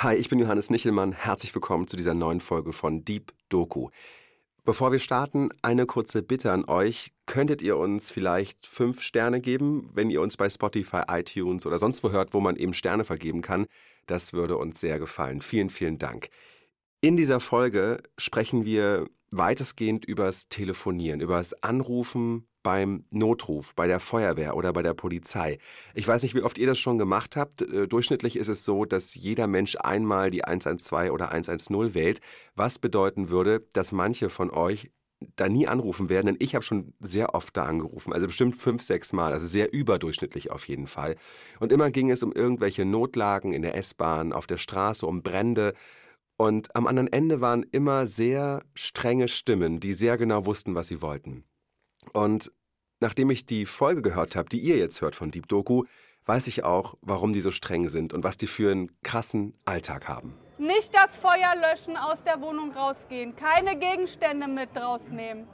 Hi, 0.00 0.14
ich 0.14 0.28
bin 0.28 0.38
Johannes 0.38 0.68
Nichelmann. 0.68 1.12
Herzlich 1.12 1.54
willkommen 1.54 1.88
zu 1.88 1.96
dieser 1.96 2.12
neuen 2.12 2.40
Folge 2.40 2.74
von 2.74 3.02
Deep 3.06 3.32
Doku. 3.48 3.88
Bevor 4.62 4.92
wir 4.92 4.98
starten, 4.98 5.48
eine 5.62 5.86
kurze 5.86 6.22
Bitte 6.22 6.52
an 6.52 6.66
euch. 6.66 7.12
Könntet 7.24 7.62
ihr 7.62 7.78
uns 7.78 8.10
vielleicht 8.10 8.66
fünf 8.66 9.00
Sterne 9.00 9.40
geben, 9.40 9.88
wenn 9.94 10.10
ihr 10.10 10.20
uns 10.20 10.36
bei 10.36 10.50
Spotify, 10.50 11.04
iTunes 11.08 11.64
oder 11.64 11.78
sonst 11.78 12.04
wo 12.04 12.10
hört, 12.10 12.34
wo 12.34 12.40
man 12.40 12.56
eben 12.56 12.74
Sterne 12.74 13.04
vergeben 13.04 13.40
kann? 13.40 13.68
Das 14.04 14.34
würde 14.34 14.58
uns 14.58 14.78
sehr 14.80 14.98
gefallen. 14.98 15.40
Vielen, 15.40 15.70
vielen 15.70 15.96
Dank. 15.96 16.28
In 17.06 17.16
dieser 17.16 17.38
Folge 17.38 18.02
sprechen 18.18 18.64
wir 18.64 19.06
weitestgehend 19.30 20.04
übers 20.04 20.48
Telefonieren, 20.48 21.20
übers 21.20 21.54
Anrufen, 21.62 22.48
beim 22.64 23.04
Notruf, 23.10 23.76
bei 23.76 23.86
der 23.86 24.00
Feuerwehr 24.00 24.56
oder 24.56 24.72
bei 24.72 24.82
der 24.82 24.92
Polizei. 24.92 25.58
Ich 25.94 26.08
weiß 26.08 26.24
nicht, 26.24 26.34
wie 26.34 26.42
oft 26.42 26.58
ihr 26.58 26.66
das 26.66 26.80
schon 26.80 26.98
gemacht 26.98 27.36
habt. 27.36 27.62
Äh, 27.62 27.86
durchschnittlich 27.86 28.34
ist 28.34 28.48
es 28.48 28.64
so, 28.64 28.84
dass 28.84 29.14
jeder 29.14 29.46
Mensch 29.46 29.76
einmal 29.76 30.32
die 30.32 30.42
112 30.42 31.12
oder 31.12 31.30
110 31.30 31.94
wählt, 31.94 32.18
was 32.56 32.80
bedeuten 32.80 33.30
würde, 33.30 33.64
dass 33.72 33.92
manche 33.92 34.28
von 34.28 34.50
euch 34.50 34.90
da 35.36 35.48
nie 35.48 35.68
anrufen 35.68 36.08
werden, 36.08 36.26
denn 36.26 36.36
ich 36.40 36.56
habe 36.56 36.64
schon 36.64 36.92
sehr 36.98 37.36
oft 37.36 37.56
da 37.56 37.66
angerufen, 37.66 38.14
also 38.14 38.26
bestimmt 38.26 38.56
fünf, 38.56 38.82
sechs 38.82 39.12
Mal, 39.12 39.32
also 39.32 39.46
sehr 39.46 39.72
überdurchschnittlich 39.72 40.50
auf 40.50 40.66
jeden 40.66 40.88
Fall. 40.88 41.14
Und 41.60 41.70
immer 41.70 41.92
ging 41.92 42.10
es 42.10 42.24
um 42.24 42.32
irgendwelche 42.32 42.84
Notlagen 42.84 43.52
in 43.52 43.62
der 43.62 43.76
S-Bahn, 43.76 44.32
auf 44.32 44.48
der 44.48 44.58
Straße, 44.58 45.06
um 45.06 45.22
Brände. 45.22 45.72
Und 46.36 46.74
am 46.76 46.86
anderen 46.86 47.12
Ende 47.12 47.40
waren 47.40 47.62
immer 47.62 48.06
sehr 48.06 48.62
strenge 48.74 49.28
Stimmen, 49.28 49.80
die 49.80 49.94
sehr 49.94 50.18
genau 50.18 50.44
wussten, 50.44 50.74
was 50.74 50.88
sie 50.88 51.00
wollten. 51.00 51.44
Und 52.12 52.52
nachdem 53.00 53.30
ich 53.30 53.46
die 53.46 53.66
Folge 53.66 54.02
gehört 54.02 54.36
habe, 54.36 54.48
die 54.48 54.60
ihr 54.60 54.76
jetzt 54.76 55.00
hört 55.00 55.16
von 55.16 55.30
Deep 55.30 55.48
Doku, 55.48 55.84
weiß 56.26 56.46
ich 56.48 56.64
auch, 56.64 56.96
warum 57.00 57.32
die 57.32 57.40
so 57.40 57.50
streng 57.50 57.88
sind 57.88 58.12
und 58.12 58.24
was 58.24 58.36
die 58.36 58.46
für 58.46 58.70
einen 58.70 58.90
krassen 59.02 59.54
Alltag 59.64 60.08
haben. 60.08 60.34
Nicht 60.58 60.94
das 60.94 61.16
Feuer 61.16 61.54
löschen, 61.54 61.96
aus 61.96 62.22
der 62.24 62.40
Wohnung 62.40 62.72
rausgehen, 62.72 63.36
keine 63.36 63.78
Gegenstände 63.78 64.48
mit 64.48 64.70
rausnehmen. 64.76 65.46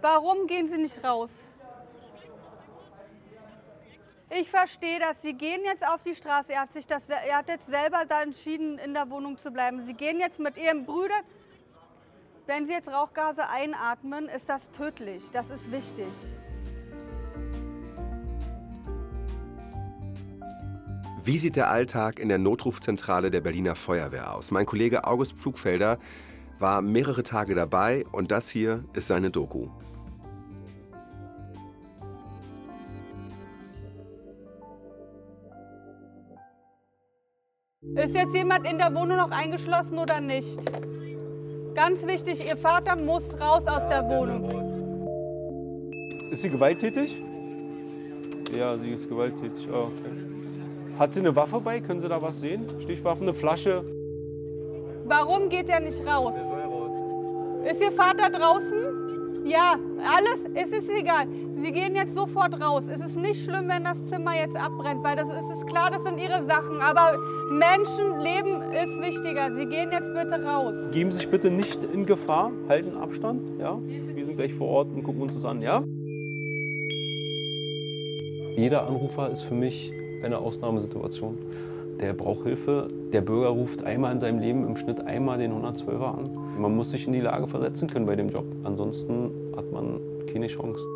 Warum 0.00 0.46
gehen 0.46 0.68
Sie 0.68 0.78
nicht 0.78 1.02
raus? 1.04 1.30
Ich 4.30 4.50
verstehe 4.50 4.98
das. 4.98 5.22
Sie 5.22 5.34
gehen 5.34 5.60
jetzt 5.64 5.86
auf 5.86 6.02
die 6.02 6.14
Straße. 6.14 6.52
Er 6.52 6.62
hat, 6.62 6.72
sich 6.72 6.86
das, 6.86 7.02
er 7.08 7.38
hat 7.38 7.48
jetzt 7.48 7.66
selber 7.66 8.04
da 8.08 8.22
entschieden, 8.22 8.78
in 8.78 8.94
der 8.94 9.08
Wohnung 9.10 9.38
zu 9.38 9.50
bleiben. 9.50 9.82
Sie 9.82 9.94
gehen 9.94 10.20
jetzt 10.20 10.38
mit 10.38 10.56
Ihren 10.56 10.84
Brüdern 10.84 11.24
wenn 12.48 12.66
Sie 12.66 12.72
jetzt 12.72 12.88
Rauchgase 12.88 13.46
einatmen, 13.46 14.26
ist 14.26 14.48
das 14.48 14.70
tödlich. 14.70 15.22
Das 15.34 15.50
ist 15.50 15.70
wichtig. 15.70 16.06
Wie 21.22 21.36
sieht 21.36 21.56
der 21.56 21.68
Alltag 21.68 22.18
in 22.18 22.30
der 22.30 22.38
Notrufzentrale 22.38 23.30
der 23.30 23.42
Berliner 23.42 23.74
Feuerwehr 23.74 24.34
aus? 24.34 24.50
Mein 24.50 24.64
Kollege 24.64 25.04
August 25.04 25.36
Pflugfelder 25.36 25.98
war 26.58 26.80
mehrere 26.80 27.22
Tage 27.22 27.54
dabei 27.54 28.06
und 28.12 28.30
das 28.30 28.48
hier 28.48 28.82
ist 28.94 29.08
seine 29.08 29.30
Doku. 29.30 29.68
Ist 37.94 38.14
jetzt 38.14 38.34
jemand 38.34 38.66
in 38.66 38.78
der 38.78 38.94
Wohnung 38.94 39.16
noch 39.16 39.30
eingeschlossen 39.30 39.98
oder 39.98 40.20
nicht? 40.20 40.58
Ganz 41.74 42.06
wichtig, 42.06 42.48
Ihr 42.48 42.56
Vater 42.56 42.96
muss 42.96 43.24
raus 43.40 43.66
aus 43.66 43.88
der 43.88 44.04
Wohnung. 44.08 44.48
Ist 46.30 46.42
sie 46.42 46.50
gewalttätig? 46.50 47.22
Ja, 48.56 48.76
sie 48.76 48.90
ist 48.90 49.08
gewalttätig. 49.08 49.68
Oh, 49.72 49.88
okay. 49.88 50.98
Hat 50.98 51.14
sie 51.14 51.20
eine 51.20 51.34
Waffe 51.34 51.60
bei? 51.60 51.80
Können 51.80 52.00
Sie 52.00 52.08
da 52.08 52.20
was 52.20 52.40
sehen? 52.40 52.66
Stichwaffe, 52.80 53.22
eine 53.22 53.32
Flasche? 53.32 53.84
Warum 55.04 55.48
geht 55.48 55.68
er 55.68 55.80
nicht 55.80 56.04
raus? 56.06 56.34
Ist 57.70 57.80
Ihr 57.80 57.92
Vater 57.92 58.30
draußen? 58.30 59.07
Ja, 59.48 59.76
alles, 60.04 60.40
es 60.54 60.72
ist 60.72 60.90
egal. 60.90 61.26
Sie 61.56 61.72
gehen 61.72 61.94
jetzt 61.94 62.14
sofort 62.14 62.60
raus. 62.60 62.84
Es 62.92 63.00
ist 63.00 63.16
nicht 63.16 63.42
schlimm, 63.42 63.66
wenn 63.68 63.82
das 63.82 64.04
Zimmer 64.10 64.36
jetzt 64.36 64.54
abbrennt, 64.54 65.02
weil 65.02 65.16
das 65.16 65.28
ist, 65.28 65.50
ist 65.50 65.66
klar, 65.66 65.90
das 65.90 66.02
sind 66.02 66.18
Ihre 66.18 66.44
Sachen. 66.44 66.82
Aber 66.82 67.18
Menschenleben 67.50 68.60
ist 68.72 69.00
wichtiger. 69.00 69.50
Sie 69.56 69.64
gehen 69.64 69.90
jetzt 69.90 70.12
bitte 70.12 70.44
raus. 70.44 70.74
Geben 70.92 71.10
Sie 71.10 71.20
sich 71.20 71.30
bitte 71.30 71.50
nicht 71.50 71.82
in 71.82 72.04
Gefahr, 72.04 72.52
halten 72.68 72.98
Abstand. 72.98 73.40
Ja? 73.58 73.78
Wir 73.86 74.26
sind 74.26 74.36
gleich 74.36 74.52
vor 74.52 74.68
Ort 74.68 74.88
und 74.94 75.02
gucken 75.02 75.22
uns 75.22 75.32
das 75.32 75.46
an. 75.46 75.62
Ja? 75.62 75.82
Jeder 78.56 78.86
Anrufer 78.86 79.30
ist 79.30 79.42
für 79.42 79.54
mich 79.54 79.94
eine 80.22 80.38
Ausnahmesituation. 80.38 81.38
Der 82.00 82.12
braucht 82.12 82.44
Hilfe. 82.44 82.88
Der 83.12 83.22
Bürger 83.22 83.48
ruft 83.48 83.82
einmal 83.82 84.12
in 84.12 84.18
seinem 84.18 84.38
Leben 84.38 84.66
im 84.66 84.76
Schnitt 84.76 85.00
einmal 85.00 85.38
den 85.38 85.52
112er 85.52 86.18
an. 86.18 86.30
Man 86.58 86.76
muss 86.76 86.90
sich 86.92 87.06
in 87.06 87.12
die 87.12 87.20
Lage 87.20 87.48
versetzen 87.48 87.88
können 87.88 88.06
bei 88.06 88.14
dem 88.14 88.28
Job. 88.28 88.44
Ansonsten 88.62 89.30
hat 89.58 89.72
man 89.72 90.00
keine 90.32 90.46
Chance. 90.46 90.86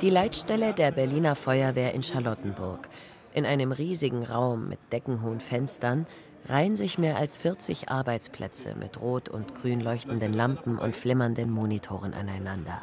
Die 0.00 0.10
Leitstelle 0.10 0.72
der 0.72 0.92
Berliner 0.92 1.34
Feuerwehr 1.34 1.92
in 1.92 2.02
Charlottenburg. 2.02 2.88
In 3.34 3.44
einem 3.44 3.72
riesigen 3.72 4.22
Raum 4.22 4.68
mit 4.68 4.78
deckenhohen 4.92 5.40
Fenstern 5.40 6.06
reihen 6.48 6.76
sich 6.76 6.98
mehr 6.98 7.16
als 7.16 7.36
40 7.36 7.88
Arbeitsplätze 7.88 8.76
mit 8.78 9.00
rot 9.00 9.28
und 9.28 9.54
grün 9.54 9.80
leuchtenden 9.80 10.32
Lampen 10.32 10.78
und 10.78 10.94
flimmernden 10.94 11.50
Monitoren 11.50 12.14
aneinander. 12.14 12.82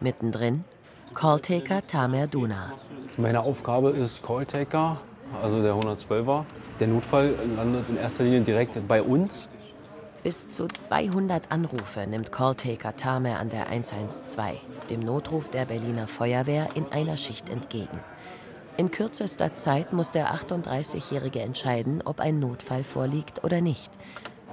Mittendrin 0.00 0.64
Calltaker 1.14 1.82
Tamer 1.82 2.26
Duna. 2.26 2.72
Meine 3.16 3.40
Aufgabe 3.40 3.90
ist 3.90 4.22
Calltaker, 4.22 5.00
also 5.42 5.62
der 5.62 5.74
112er. 5.74 6.44
Der 6.80 6.88
Notfall 6.88 7.34
landet 7.56 7.84
in 7.90 7.98
erster 7.98 8.24
Linie 8.24 8.40
direkt 8.40 8.88
bei 8.88 9.02
uns. 9.02 9.48
Bis 10.22 10.48
zu 10.48 10.66
200 10.66 11.52
Anrufe 11.52 12.06
nimmt 12.06 12.32
Calltaker 12.32 12.96
Tamer 12.96 13.38
an 13.38 13.50
der 13.50 13.68
112, 13.68 14.58
dem 14.88 15.00
Notruf 15.00 15.50
der 15.50 15.66
Berliner 15.66 16.06
Feuerwehr, 16.06 16.68
in 16.74 16.86
einer 16.90 17.18
Schicht 17.18 17.50
entgegen. 17.50 18.00
In 18.78 18.90
kürzester 18.90 19.52
Zeit 19.52 19.92
muss 19.92 20.12
der 20.12 20.34
38-Jährige 20.34 21.40
entscheiden, 21.40 22.02
ob 22.02 22.18
ein 22.18 22.38
Notfall 22.38 22.82
vorliegt 22.82 23.44
oder 23.44 23.60
nicht. 23.60 23.90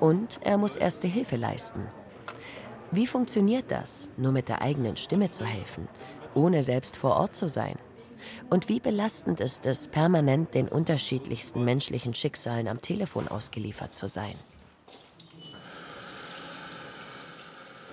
Und 0.01 0.39
er 0.41 0.57
muss 0.57 0.75
erste 0.75 1.07
Hilfe 1.07 1.37
leisten. 1.37 1.87
Wie 2.91 3.07
funktioniert 3.07 3.71
das, 3.71 4.11
nur 4.17 4.33
mit 4.33 4.49
der 4.49 4.61
eigenen 4.61 4.97
Stimme 4.97 5.31
zu 5.31 5.45
helfen, 5.45 5.87
ohne 6.33 6.61
selbst 6.61 6.97
vor 6.97 7.15
Ort 7.15 7.35
zu 7.35 7.47
sein? 7.47 7.77
Und 8.49 8.69
wie 8.69 8.79
belastend 8.79 9.41
ist 9.41 9.65
es, 9.65 9.89
permanent 9.89 10.55
den 10.55 10.69
unterschiedlichsten 10.69 11.65
menschlichen 11.65 12.13
Schicksalen 12.13 12.69
am 12.69 12.81
Telefon 12.81 13.27
ausgeliefert 13.27 13.93
zu 13.93 14.07
sein? 14.07 14.35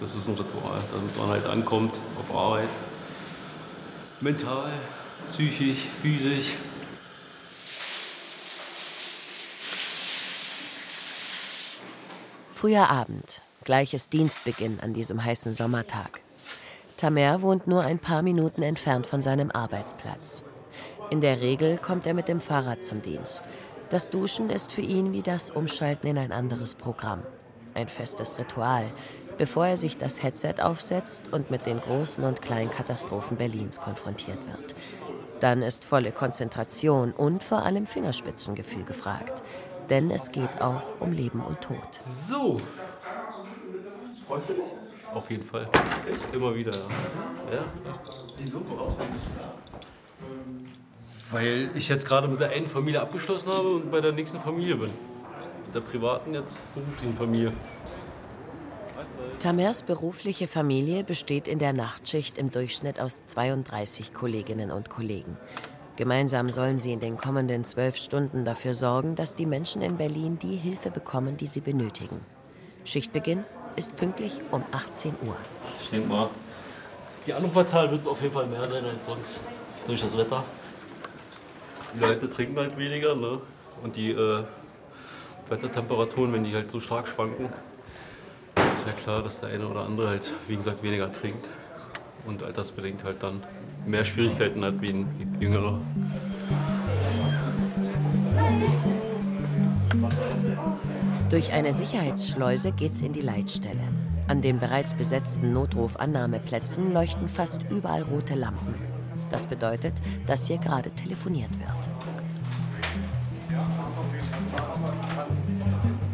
Das 0.01 0.15
ist 0.15 0.29
ein 0.29 0.35
Ritual, 0.35 0.81
damit 0.93 1.17
man 1.17 1.29
halt 1.29 1.47
ankommt 1.47 1.97
auf 2.19 2.35
Arbeit. 2.35 2.69
Mental, 4.21 4.71
psychisch, 5.29 5.87
physisch. 6.03 6.55
Früher 12.55 12.91
Abend. 12.91 13.43
Gleiches 13.65 14.09
Dienstbeginn 14.09 14.81
an 14.81 14.93
diesem 14.93 15.25
heißen 15.25 15.53
Sommertag. 15.53 16.24
Tamer 16.97 17.43
wohnt 17.43 17.67
nur 17.67 17.83
ein 17.83 17.99
paar 17.99 18.23
Minuten 18.23 18.63
entfernt 18.63 19.07
von 19.07 19.21
seinem 19.21 19.51
Arbeitsplatz. 19.51 20.45
In 21.11 21.21
der 21.21 21.41
Regel 21.41 21.79
kommt 21.79 22.07
er 22.07 22.15
mit 22.15 22.29
dem 22.29 22.41
Fahrrad 22.41 22.85
zum 22.85 23.03
Dienst. 23.03 23.43
Das 23.91 24.11
Duschen 24.11 24.49
ist 24.49 24.73
für 24.73 24.81
ihn 24.81 25.13
wie 25.13 25.23
das 25.23 25.51
Umschalten 25.51 26.09
in 26.09 26.19
ein 26.19 26.33
anderes 26.33 26.75
Programm. 26.75 27.23
Ein 27.75 27.89
festes 27.89 28.39
Ritual, 28.39 28.85
bevor 29.37 29.67
er 29.67 29.77
sich 29.77 29.97
das 29.97 30.23
Headset 30.23 30.55
aufsetzt 30.63 31.33
und 31.33 31.51
mit 31.51 31.67
den 31.67 31.81
großen 31.81 32.25
und 32.25 32.41
kleinen 32.41 32.71
Katastrophen 32.71 33.37
Berlins 33.37 33.81
konfrontiert 33.81 34.47
wird. 34.47 34.75
Dann 35.41 35.63
ist 35.63 35.85
volle 35.85 36.13
Konzentration 36.13 37.13
und 37.13 37.43
vor 37.43 37.65
allem 37.65 37.87
Fingerspitzengefühl 37.87 38.85
gefragt. 38.85 39.43
Denn 39.91 40.11
es 40.11 40.31
geht 40.31 40.63
auch 40.63 41.01
um 41.01 41.13
Leben 41.13 41.43
und 41.43 41.61
Tod. 41.61 42.01
So, 42.07 42.57
Freust 44.27 44.49
du 44.49 44.55
dich? 44.55 44.84
Auf 45.15 45.31
jeden 45.31 45.43
Fall. 45.43 45.69
Echt? 46.11 46.35
Immer 46.35 46.55
wieder, 46.55 46.73
ja. 46.73 47.55
ja? 47.55 47.65
Wieso? 48.37 48.63
Weil 51.31 51.71
ich 51.75 51.89
jetzt 51.89 52.07
gerade 52.07 52.27
mit 52.27 52.41
der 52.41 52.51
einen 52.51 52.67
Familie 52.67 53.01
abgeschlossen 53.01 53.53
habe 53.53 53.69
und 53.69 53.91
bei 53.91 54.01
der 54.01 54.13
nächsten 54.13 54.41
Familie 54.41 54.75
bin. 54.75 54.91
Mit 55.67 55.75
der 55.75 55.81
privaten, 55.81 56.35
jetzt 56.35 56.63
beruflichen 56.75 57.15
Familie. 57.15 57.53
Tamers 59.39 59.83
berufliche 59.83 60.49
Familie 60.49 61.05
besteht 61.05 61.49
in 61.49 61.59
der 61.59 61.73
Nachtschicht 61.73 62.39
im 62.39 62.51
Durchschnitt 62.51 63.01
aus 63.01 63.25
32 63.27 64.15
Kolleginnen 64.15 64.71
und 64.71 64.91
Kollegen. 64.91 65.37
Gemeinsam 65.97 66.51
sollen 66.51 66.81
sie 66.81 66.93
in 66.93 67.01
den 67.01 67.17
kommenden 67.17 67.65
zwölf 67.65 67.97
Stunden 67.97 68.45
dafür 68.45 68.75
sorgen, 68.75 69.15
dass 69.15 69.37
die 69.37 69.47
Menschen 69.47 69.83
in 69.83 69.97
Berlin 69.97 70.39
die 70.41 70.57
Hilfe 70.57 70.91
bekommen, 70.91 71.37
die 71.37 71.47
sie 71.47 71.61
benötigen. 71.61 72.21
Schichtbeginn 72.85 73.45
ist 73.77 73.97
pünktlich 73.97 74.41
um 74.51 74.63
18 74.73 75.15
Uhr. 75.27 75.37
Ich 75.83 75.91
denke 75.91 76.09
mal, 76.09 76.31
die 77.27 77.33
Anruferzahl 77.33 77.91
wird 77.91 78.07
auf 78.07 78.21
jeden 78.21 78.35
Fall 78.35 78.47
mehr 78.47 78.69
sein 78.69 78.85
als 78.85 79.07
sonst. 79.07 79.41
durch 79.87 80.01
das 80.01 80.17
Wetter. 80.17 80.45
Die 81.95 82.01
Leute 82.01 82.31
trinken 82.31 82.59
halt 82.59 82.77
weniger 82.79 83.15
ne? 83.15 83.41
und 83.83 83.97
die 83.97 84.11
äh, 84.13 84.45
Wettertemperaturen, 85.49 86.33
wenn 86.33 86.45
die 86.45 86.55
halt 86.55 86.71
so 86.71 86.81
stark 86.81 87.07
schwanken, 87.07 87.51
ist 88.77 88.87
ja 88.87 88.93
klar, 88.93 89.23
dass 89.23 89.41
der 89.41 89.51
eine 89.51 89.67
oder 89.69 89.81
andere 89.81 90.09
halt, 90.09 90.33
wie 90.49 90.57
gesagt, 90.57 90.83
weniger 90.83 91.13
trinkt 91.13 91.47
und 92.27 92.43
altersbedingt 92.43 93.05
halt 93.05 93.23
dann 93.23 93.43
mehr 93.87 94.05
Schwierigkeiten 94.05 94.65
hat 94.65 94.81
wie 94.81 94.91
ein 94.91 95.37
Jüngerer. 95.41 95.79
Durch 101.31 101.53
eine 101.53 101.73
Sicherheitsschleuse 101.73 102.73
geht's 102.73 103.01
in 103.01 103.13
die 103.13 103.21
Leitstelle. 103.21 103.81
An 104.29 104.41
den 104.41 104.59
bereits 104.59 104.95
besetzten 104.95 105.53
Notrufannahmeplätzen 105.53 106.93
leuchten 106.93 107.29
fast 107.29 107.71
überall 107.71 108.03
rote 108.03 108.35
Lampen. 108.35 108.75
Das 109.31 109.47
bedeutet, 109.47 109.95
dass 110.27 110.47
hier 110.47 110.59
gerade 110.59 110.91
telefoniert 110.91 111.51
wird. 111.59 111.91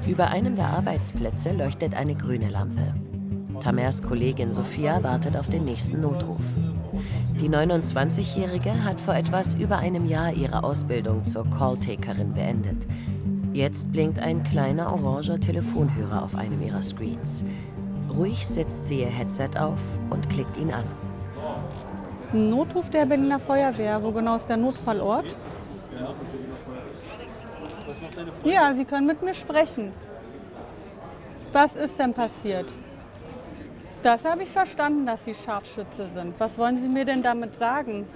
Über 0.06 0.28
einem 0.28 0.56
der 0.56 0.68
Arbeitsplätze 0.68 1.52
leuchtet 1.52 1.94
eine 1.94 2.14
grüne 2.14 2.48
Lampe. 2.48 2.94
Tamers 3.60 4.02
Kollegin 4.02 4.52
Sophia 4.52 5.02
wartet 5.02 5.36
auf 5.36 5.48
den 5.48 5.64
nächsten 5.64 6.00
Notruf. 6.00 6.44
Die 7.40 7.48
29-Jährige 7.48 8.84
hat 8.84 9.00
vor 9.00 9.14
etwas 9.14 9.54
über 9.54 9.78
einem 9.78 10.06
Jahr 10.06 10.32
ihre 10.32 10.64
Ausbildung 10.64 11.24
zur 11.24 11.48
Calltakerin 11.50 12.32
beendet. 12.32 12.86
Jetzt 13.60 13.92
blinkt 13.92 14.18
ein 14.20 14.42
kleiner 14.42 14.90
oranger 14.90 15.38
Telefonhörer 15.38 16.22
auf 16.22 16.34
einem 16.34 16.62
ihrer 16.62 16.80
Screens. 16.80 17.44
Ruhig 18.08 18.48
setzt 18.48 18.86
sie 18.86 19.00
ihr 19.00 19.08
Headset 19.08 19.50
auf 19.58 19.82
und 20.08 20.30
klickt 20.30 20.56
ihn 20.56 20.72
an. 20.72 20.84
Notruf 22.32 22.88
der 22.88 23.04
Berliner 23.04 23.38
Feuerwehr. 23.38 24.02
Wo 24.02 24.12
genau 24.12 24.36
ist 24.36 24.46
der 24.46 24.56
Notfallort? 24.56 25.36
Ja, 28.44 28.72
Sie 28.72 28.86
können 28.86 29.06
mit 29.06 29.20
mir 29.20 29.34
sprechen. 29.34 29.92
Was 31.52 31.76
ist 31.76 31.98
denn 31.98 32.14
passiert? 32.14 32.72
Das 34.02 34.24
habe 34.24 34.44
ich 34.44 34.48
verstanden, 34.48 35.04
dass 35.04 35.26
Sie 35.26 35.34
Scharfschütze 35.34 36.08
sind. 36.14 36.32
Was 36.40 36.56
wollen 36.56 36.82
Sie 36.82 36.88
mir 36.88 37.04
denn 37.04 37.22
damit 37.22 37.58
sagen? 37.58 38.06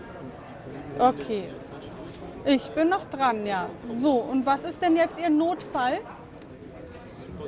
Okay. 0.99 1.50
Ich 2.46 2.70
bin 2.73 2.91
noch 2.91 3.08
dran, 3.08 3.46
ja. 3.46 3.69
So, 3.94 4.17
und 4.17 4.44
was 4.44 4.64
ist 4.64 4.82
denn 4.82 4.96
jetzt 4.96 5.19
Ihr 5.19 5.31
Notfall? 5.31 6.00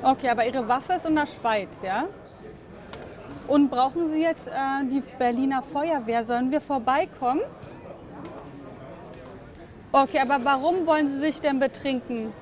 Okay, 0.02 0.30
aber 0.30 0.46
Ihre 0.46 0.66
Waffe 0.68 0.94
ist 0.94 1.06
in 1.06 1.14
der 1.14 1.26
Schweiz, 1.26 1.82
ja? 1.82 2.04
Und 3.46 3.70
brauchen 3.70 4.10
Sie 4.10 4.22
jetzt 4.22 4.48
äh, 4.48 4.84
die 4.90 5.02
Berliner 5.18 5.62
Feuerwehr? 5.62 6.24
Sollen 6.24 6.50
wir 6.50 6.60
vorbeikommen? 6.60 7.42
Okay, 9.92 10.18
aber 10.18 10.42
warum 10.42 10.86
wollen 10.86 11.10
Sie 11.12 11.20
sich 11.20 11.40
denn 11.40 11.58
betrinken? 11.58 12.32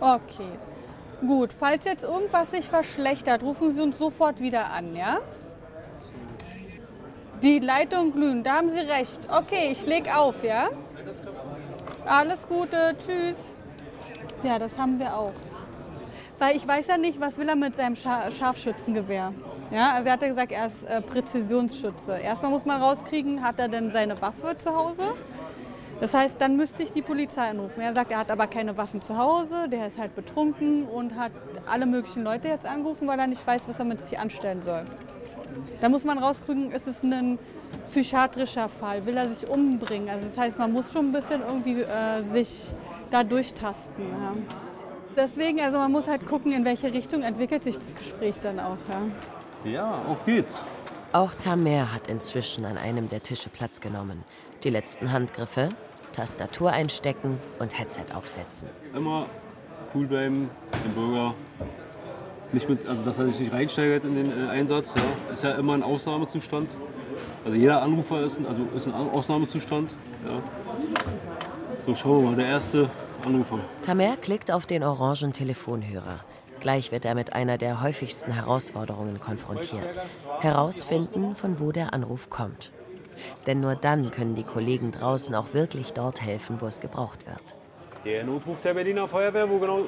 Okay. 0.00 0.50
Gut, 1.20 1.50
falls 1.58 1.84
jetzt 1.84 2.04
irgendwas 2.04 2.50
sich 2.52 2.68
verschlechtert, 2.68 3.42
rufen 3.42 3.72
Sie 3.72 3.80
uns 3.80 3.98
sofort 3.98 4.40
wieder 4.40 4.70
an, 4.70 4.94
ja? 4.94 5.18
Die 7.42 7.58
Leitung 7.58 8.12
glühen, 8.12 8.42
da 8.42 8.56
haben 8.56 8.70
Sie 8.70 8.78
recht. 8.78 9.20
Okay, 9.30 9.68
ich 9.70 9.84
leg 9.86 10.14
auf, 10.14 10.42
ja? 10.42 10.68
Alles 12.06 12.48
Gute, 12.48 12.96
tschüss. 12.98 13.54
Ja, 14.42 14.58
das 14.58 14.78
haben 14.78 14.98
wir 14.98 15.14
auch. 15.14 15.32
Weil 16.38 16.56
ich 16.56 16.66
weiß 16.66 16.86
ja 16.86 16.96
nicht, 16.96 17.20
was 17.20 17.36
will 17.36 17.48
er 17.48 17.56
mit 17.56 17.76
seinem 17.76 17.96
Scha 17.96 18.30
Scharfschützengewehr. 18.30 19.32
Ja, 19.70 19.92
also 19.94 20.06
er 20.06 20.12
hat 20.12 20.22
ja 20.22 20.28
gesagt, 20.28 20.52
er 20.52 20.66
ist 20.66 20.84
äh, 20.84 21.02
Präzisionsschütze. 21.02 22.18
Erstmal 22.18 22.50
muss 22.50 22.64
man 22.64 22.80
rauskriegen, 22.80 23.42
hat 23.42 23.58
er 23.58 23.68
denn 23.68 23.90
seine 23.90 24.20
Waffe 24.20 24.54
zu 24.56 24.74
Hause? 24.74 25.02
Das 26.00 26.14
heißt, 26.14 26.40
dann 26.40 26.56
müsste 26.56 26.82
ich 26.82 26.92
die 26.92 27.02
Polizei 27.02 27.48
anrufen. 27.48 27.80
Er 27.80 27.94
sagt, 27.94 28.10
er 28.10 28.18
hat 28.18 28.30
aber 28.30 28.46
keine 28.46 28.76
Waffen 28.76 29.00
zu 29.00 29.16
Hause, 29.16 29.68
der 29.68 29.86
ist 29.86 29.98
halt 29.98 30.14
betrunken 30.14 30.84
und 30.84 31.16
hat 31.16 31.32
alle 31.66 31.86
möglichen 31.86 32.22
Leute 32.22 32.48
jetzt 32.48 32.66
angerufen, 32.66 33.08
weil 33.08 33.18
er 33.18 33.26
nicht 33.26 33.46
weiß, 33.46 33.62
was 33.66 33.78
er 33.78 33.86
mit 33.86 34.06
sich 34.06 34.18
anstellen 34.18 34.62
soll. 34.62 34.84
Da 35.80 35.88
muss 35.88 36.04
man 36.04 36.18
rauskriegen, 36.18 36.72
ist 36.72 36.86
es 36.86 37.02
ein 37.02 37.38
psychiatrischer 37.86 38.68
Fall, 38.68 39.06
will 39.06 39.16
er 39.16 39.28
sich 39.28 39.48
umbringen. 39.48 40.08
Also 40.08 40.26
das 40.26 40.38
heißt, 40.38 40.58
man 40.58 40.72
muss 40.72 40.92
schon 40.92 41.06
ein 41.06 41.12
bisschen 41.12 41.42
irgendwie 41.42 41.82
äh, 41.82 42.22
sich 42.32 42.72
da 43.10 43.22
durchtasten. 43.22 44.04
Ja. 44.10 44.32
Deswegen, 45.16 45.60
also 45.60 45.78
man 45.78 45.92
muss 45.92 46.08
halt 46.08 46.26
gucken, 46.26 46.52
in 46.52 46.64
welche 46.64 46.92
Richtung 46.92 47.22
entwickelt 47.22 47.64
sich 47.64 47.78
das 47.78 47.94
Gespräch 47.94 48.36
dann 48.40 48.60
auch. 48.60 48.76
Ja, 49.64 49.70
ja 49.70 50.02
auf 50.08 50.24
geht's. 50.24 50.62
Auch 51.12 51.34
Tamer 51.34 51.94
hat 51.94 52.08
inzwischen 52.08 52.64
an 52.66 52.76
einem 52.76 53.08
der 53.08 53.22
Tische 53.22 53.48
Platz 53.48 53.80
genommen. 53.80 54.24
Die 54.64 54.70
letzten 54.70 55.12
Handgriffe, 55.12 55.70
Tastatur 56.12 56.72
einstecken 56.72 57.38
und 57.58 57.78
Headset 57.78 58.12
aufsetzen. 58.14 58.68
Immer 58.94 59.26
cool 59.94 60.06
bleiben, 60.06 60.50
den 60.84 60.92
Bürger 60.92 61.34
nicht 62.56 62.68
mit, 62.68 62.86
also 62.88 63.02
dass 63.02 63.18
er 63.18 63.28
sich 63.28 63.40
nicht 63.40 63.52
reinsteigert 63.52 64.04
in 64.04 64.14
den 64.16 64.30
äh, 64.30 64.50
Einsatz. 64.50 64.94
Ja. 64.96 65.32
Ist 65.32 65.44
ja 65.44 65.52
immer 65.52 65.74
ein 65.74 65.82
Ausnahmezustand. 65.82 66.70
Also 67.44 67.56
jeder 67.56 67.82
Anrufer 67.82 68.22
ist 68.22 68.38
ein, 68.38 68.46
also 68.46 68.62
ist 68.74 68.88
ein 68.88 68.94
Ausnahmezustand. 68.94 69.94
Ja. 70.26 70.42
So, 71.78 71.94
schauen 71.94 72.24
wir 72.24 72.30
mal, 72.30 72.36
der 72.36 72.46
erste 72.46 72.90
Anrufer. 73.24 73.60
Tamer 73.82 74.16
klickt 74.16 74.50
auf 74.50 74.66
den 74.66 74.82
orangen 74.82 75.32
Telefonhörer. 75.32 76.20
Gleich 76.60 76.90
wird 76.90 77.04
er 77.04 77.14
mit 77.14 77.34
einer 77.34 77.58
der 77.58 77.82
häufigsten 77.82 78.32
Herausforderungen 78.32 79.20
konfrontiert. 79.20 80.00
Herausfinden, 80.40 81.34
von 81.34 81.60
wo 81.60 81.70
der 81.70 81.92
Anruf 81.92 82.30
kommt. 82.30 82.72
Denn 83.46 83.60
nur 83.60 83.76
dann 83.76 84.10
können 84.10 84.34
die 84.34 84.42
Kollegen 84.42 84.90
draußen 84.92 85.34
auch 85.34 85.52
wirklich 85.52 85.92
dort 85.92 86.22
helfen, 86.22 86.60
wo 86.60 86.66
es 86.66 86.80
gebraucht 86.80 87.26
wird. 87.26 87.54
Der 88.04 88.24
Notruf 88.24 88.60
der 88.62 88.74
Berliner 88.74 89.06
Feuerwehr, 89.06 89.48
wo 89.50 89.58
genau. 89.58 89.86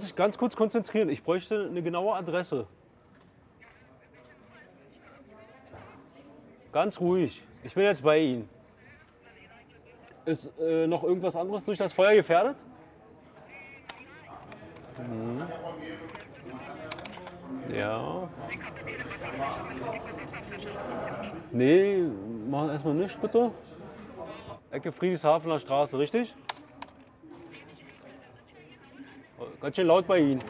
Sich 0.00 0.16
ganz 0.16 0.38
kurz 0.38 0.56
konzentrieren. 0.56 1.08
Ich 1.10 1.22
bräuchte 1.22 1.66
eine 1.68 1.82
genaue 1.82 2.14
Adresse. 2.14 2.66
Ganz 6.72 7.00
ruhig. 7.00 7.42
Ich 7.64 7.74
bin 7.74 7.84
jetzt 7.84 8.02
bei 8.02 8.18
Ihnen. 8.18 8.48
Ist 10.24 10.50
äh, 10.58 10.86
noch 10.86 11.02
irgendwas 11.02 11.36
anderes 11.36 11.64
durch 11.64 11.78
das 11.78 11.92
Feuer 11.92 12.14
gefährdet? 12.14 12.56
Mhm. 14.98 15.42
Ja. 17.74 18.28
Nee, 21.52 22.04
machen 22.48 22.70
erstmal 22.70 22.94
nichts 22.94 23.16
bitte. 23.16 23.50
Ecke 24.70 24.92
Friedrichshafener 24.92 25.58
Straße, 25.58 25.98
richtig? 25.98 26.34
Ganz 29.60 29.76
schön 29.76 29.86
laut 29.86 30.06
bei 30.06 30.18
Ihnen. 30.18 30.40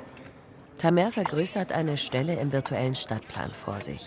Tamer 0.79 1.11
vergrößert 1.11 1.73
eine 1.73 1.97
Stelle 1.97 2.35
im 2.41 2.53
virtuellen 2.53 2.95
Stadtplan 2.95 3.53
vor 3.53 3.81
sich. 3.81 4.07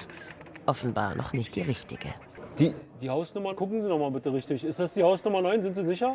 Offenbar 0.65 1.15
noch 1.15 1.33
nicht 1.33 1.55
die 1.55 1.61
richtige. 1.61 2.09
Die, 2.57 2.73
die 3.01 3.09
Hausnummer, 3.09 3.53
gucken 3.53 3.81
Sie 3.81 3.87
noch 3.87 3.99
mal 3.99 4.11
bitte 4.11 4.33
richtig. 4.33 4.63
Ist 4.63 4.79
das 4.79 4.93
die 4.93 5.03
Hausnummer 5.03 5.41
9? 5.41 5.61
Sind 5.61 5.75
Sie 5.75 5.83
sicher? 5.83 6.13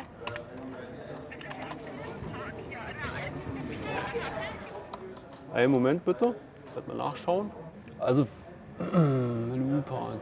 Einen 5.53 5.71
Moment 5.71 6.05
bitte. 6.05 6.35
Warte 6.73 6.89
mal 6.89 6.97
nachschauen. 6.97 7.51
Also, 7.99 8.27
Park. 8.77 10.21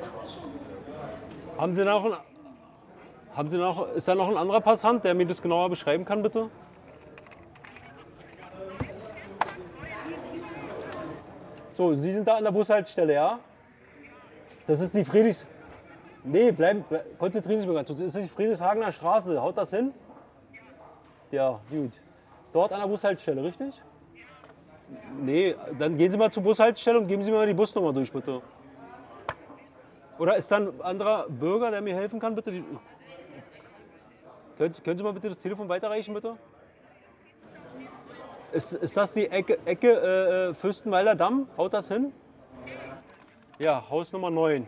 Haben 1.57 1.75
Sie 1.75 1.83
noch, 1.83 2.05
ein, 2.05 2.13
haben 3.35 3.49
Sie 3.49 3.57
noch, 3.57 3.91
ist 3.93 4.07
da 4.07 4.15
noch 4.15 4.29
ein 4.29 4.37
anderer 4.37 4.61
Passant, 4.61 5.03
der 5.03 5.13
mir 5.13 5.25
das 5.25 5.41
genauer 5.41 5.69
beschreiben 5.69 6.05
kann, 6.05 6.21
bitte? 6.21 6.49
So, 11.77 11.93
Sie 11.93 12.11
sind 12.11 12.27
da 12.27 12.37
an 12.37 12.43
der 12.43 12.49
Bushaltestelle, 12.49 13.13
ja? 13.13 13.39
Das 14.65 14.81
ist 14.81 14.95
die 14.95 15.05
Friedrichs... 15.05 15.45
Nee, 16.23 16.51
bleiben, 16.51 16.83
konzentrieren 17.19 17.59
Sie 17.59 17.61
sich 17.61 17.67
mal 17.67 17.75
ganz 17.75 17.87
kurz. 17.87 17.99
Das 17.99 18.15
ist 18.15 18.23
die 18.23 18.27
Friedrichshagener 18.27 18.91
Straße. 18.91 19.39
Haut 19.39 19.55
das 19.55 19.69
hin? 19.69 19.93
Ja, 21.29 21.59
gut. 21.69 21.91
Dort 22.51 22.73
an 22.73 22.79
der 22.79 22.87
Bushaltestelle, 22.87 23.43
richtig? 23.43 23.83
Nee, 25.21 25.55
dann 25.77 25.95
gehen 25.99 26.11
Sie 26.11 26.17
mal 26.17 26.31
zur 26.31 26.41
Bushaltestelle 26.41 26.97
und 26.97 27.07
geben 27.07 27.21
Sie 27.21 27.29
mir 27.29 27.37
mal 27.37 27.45
die 27.45 27.53
Busnummer 27.53 27.93
durch, 27.93 28.11
bitte. 28.11 28.41
Oder 30.17 30.35
ist 30.35 30.51
da 30.51 30.57
ein 30.57 30.81
anderer 30.81 31.29
Bürger, 31.29 31.69
der 31.69 31.81
mir 31.81 31.93
helfen 31.93 32.19
kann, 32.19 32.33
bitte? 32.33 32.63
Könnt, 34.57 34.83
können 34.83 34.97
Sie 34.97 35.03
mal 35.03 35.13
bitte 35.13 35.29
das 35.29 35.37
Telefon 35.37 35.69
weiterreichen, 35.69 36.15
bitte? 36.15 36.37
Ist, 38.51 38.73
ist 38.73 38.95
das 38.95 39.13
die 39.13 39.29
Ecke, 39.29 39.59
Ecke 39.65 39.91
äh, 39.91 40.49
äh 40.49 40.53
Fürstenwalder 40.53 41.15
Damm? 41.15 41.47
Haut 41.57 41.73
das 41.73 41.89
hin? 41.89 42.13
Ja, 43.59 43.83
Haus 43.89 44.13
Nummer 44.13 44.29
9. 44.29 44.65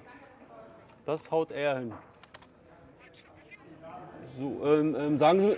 Das 1.06 1.32
haut 1.32 1.52
er 1.52 1.80
hin. 1.80 1.94
So, 4.38 4.66
ähm, 4.66 4.96
ähm, 4.98 5.18
sagen, 5.18 5.40
Sie, 5.40 5.58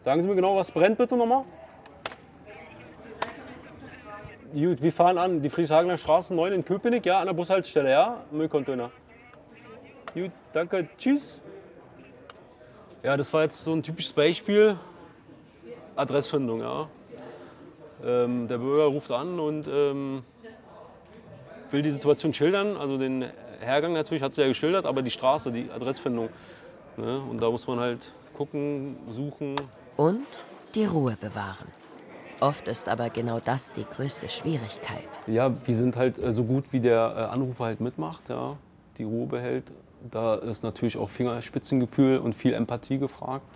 sagen 0.00 0.22
Sie 0.22 0.28
mir 0.28 0.34
genau, 0.34 0.56
was 0.56 0.70
brennt 0.70 0.98
bitte 0.98 1.16
nochmal? 1.16 1.44
Gut, 4.52 4.82
wir 4.82 4.92
fahren 4.92 5.16
an 5.16 5.40
die 5.40 5.48
Frieshagener 5.48 5.96
Straße 5.96 6.34
9 6.34 6.52
in 6.52 6.64
Köpenick, 6.64 7.06
ja, 7.06 7.20
an 7.20 7.26
der 7.26 7.32
Bushaltestelle, 7.32 7.90
ja, 7.90 8.24
Müllcontainer. 8.30 8.90
Gut, 10.12 10.30
danke, 10.52 10.88
tschüss. 10.98 11.40
Ja, 13.02 13.16
das 13.16 13.32
war 13.32 13.44
jetzt 13.44 13.64
so 13.64 13.72
ein 13.72 13.82
typisches 13.82 14.12
Beispiel. 14.12 14.78
Adressfindung, 15.96 16.60
ja. 16.60 16.88
Ähm, 18.04 18.48
der 18.48 18.58
Bürger 18.58 18.84
ruft 18.84 19.12
an 19.12 19.38
und 19.38 19.68
ähm, 19.68 20.24
will 21.70 21.82
die 21.82 21.90
Situation 21.90 22.34
schildern. 22.34 22.76
Also 22.76 22.98
den 22.98 23.26
Hergang 23.60 23.92
natürlich 23.92 24.22
hat 24.22 24.34
sie 24.34 24.42
ja 24.42 24.48
geschildert, 24.48 24.86
aber 24.86 25.02
die 25.02 25.10
Straße, 25.10 25.52
die 25.52 25.70
Adressfindung. 25.70 26.28
Ne? 26.96 27.20
Und 27.30 27.40
da 27.40 27.50
muss 27.50 27.66
man 27.66 27.78
halt 27.80 28.12
gucken, 28.36 28.96
suchen. 29.10 29.56
Und 29.96 30.26
die 30.74 30.84
Ruhe 30.84 31.16
bewahren. 31.20 31.68
Oft 32.40 32.66
ist 32.66 32.88
aber 32.88 33.08
genau 33.08 33.38
das 33.38 33.72
die 33.72 33.84
größte 33.84 34.28
Schwierigkeit. 34.28 35.08
Ja, 35.28 35.54
wir 35.64 35.76
sind 35.76 35.96
halt 35.96 36.18
äh, 36.18 36.32
so 36.32 36.42
gut, 36.42 36.72
wie 36.72 36.80
der 36.80 37.14
äh, 37.16 37.34
Anrufer 37.34 37.66
halt 37.66 37.80
mitmacht, 37.80 38.28
ja, 38.28 38.56
die 38.98 39.04
Ruhe 39.04 39.26
behält. 39.26 39.70
Da 40.10 40.34
ist 40.34 40.64
natürlich 40.64 40.98
auch 40.98 41.08
Fingerspitzengefühl 41.08 42.18
und 42.18 42.34
viel 42.34 42.54
Empathie 42.54 42.98
gefragt. 42.98 43.46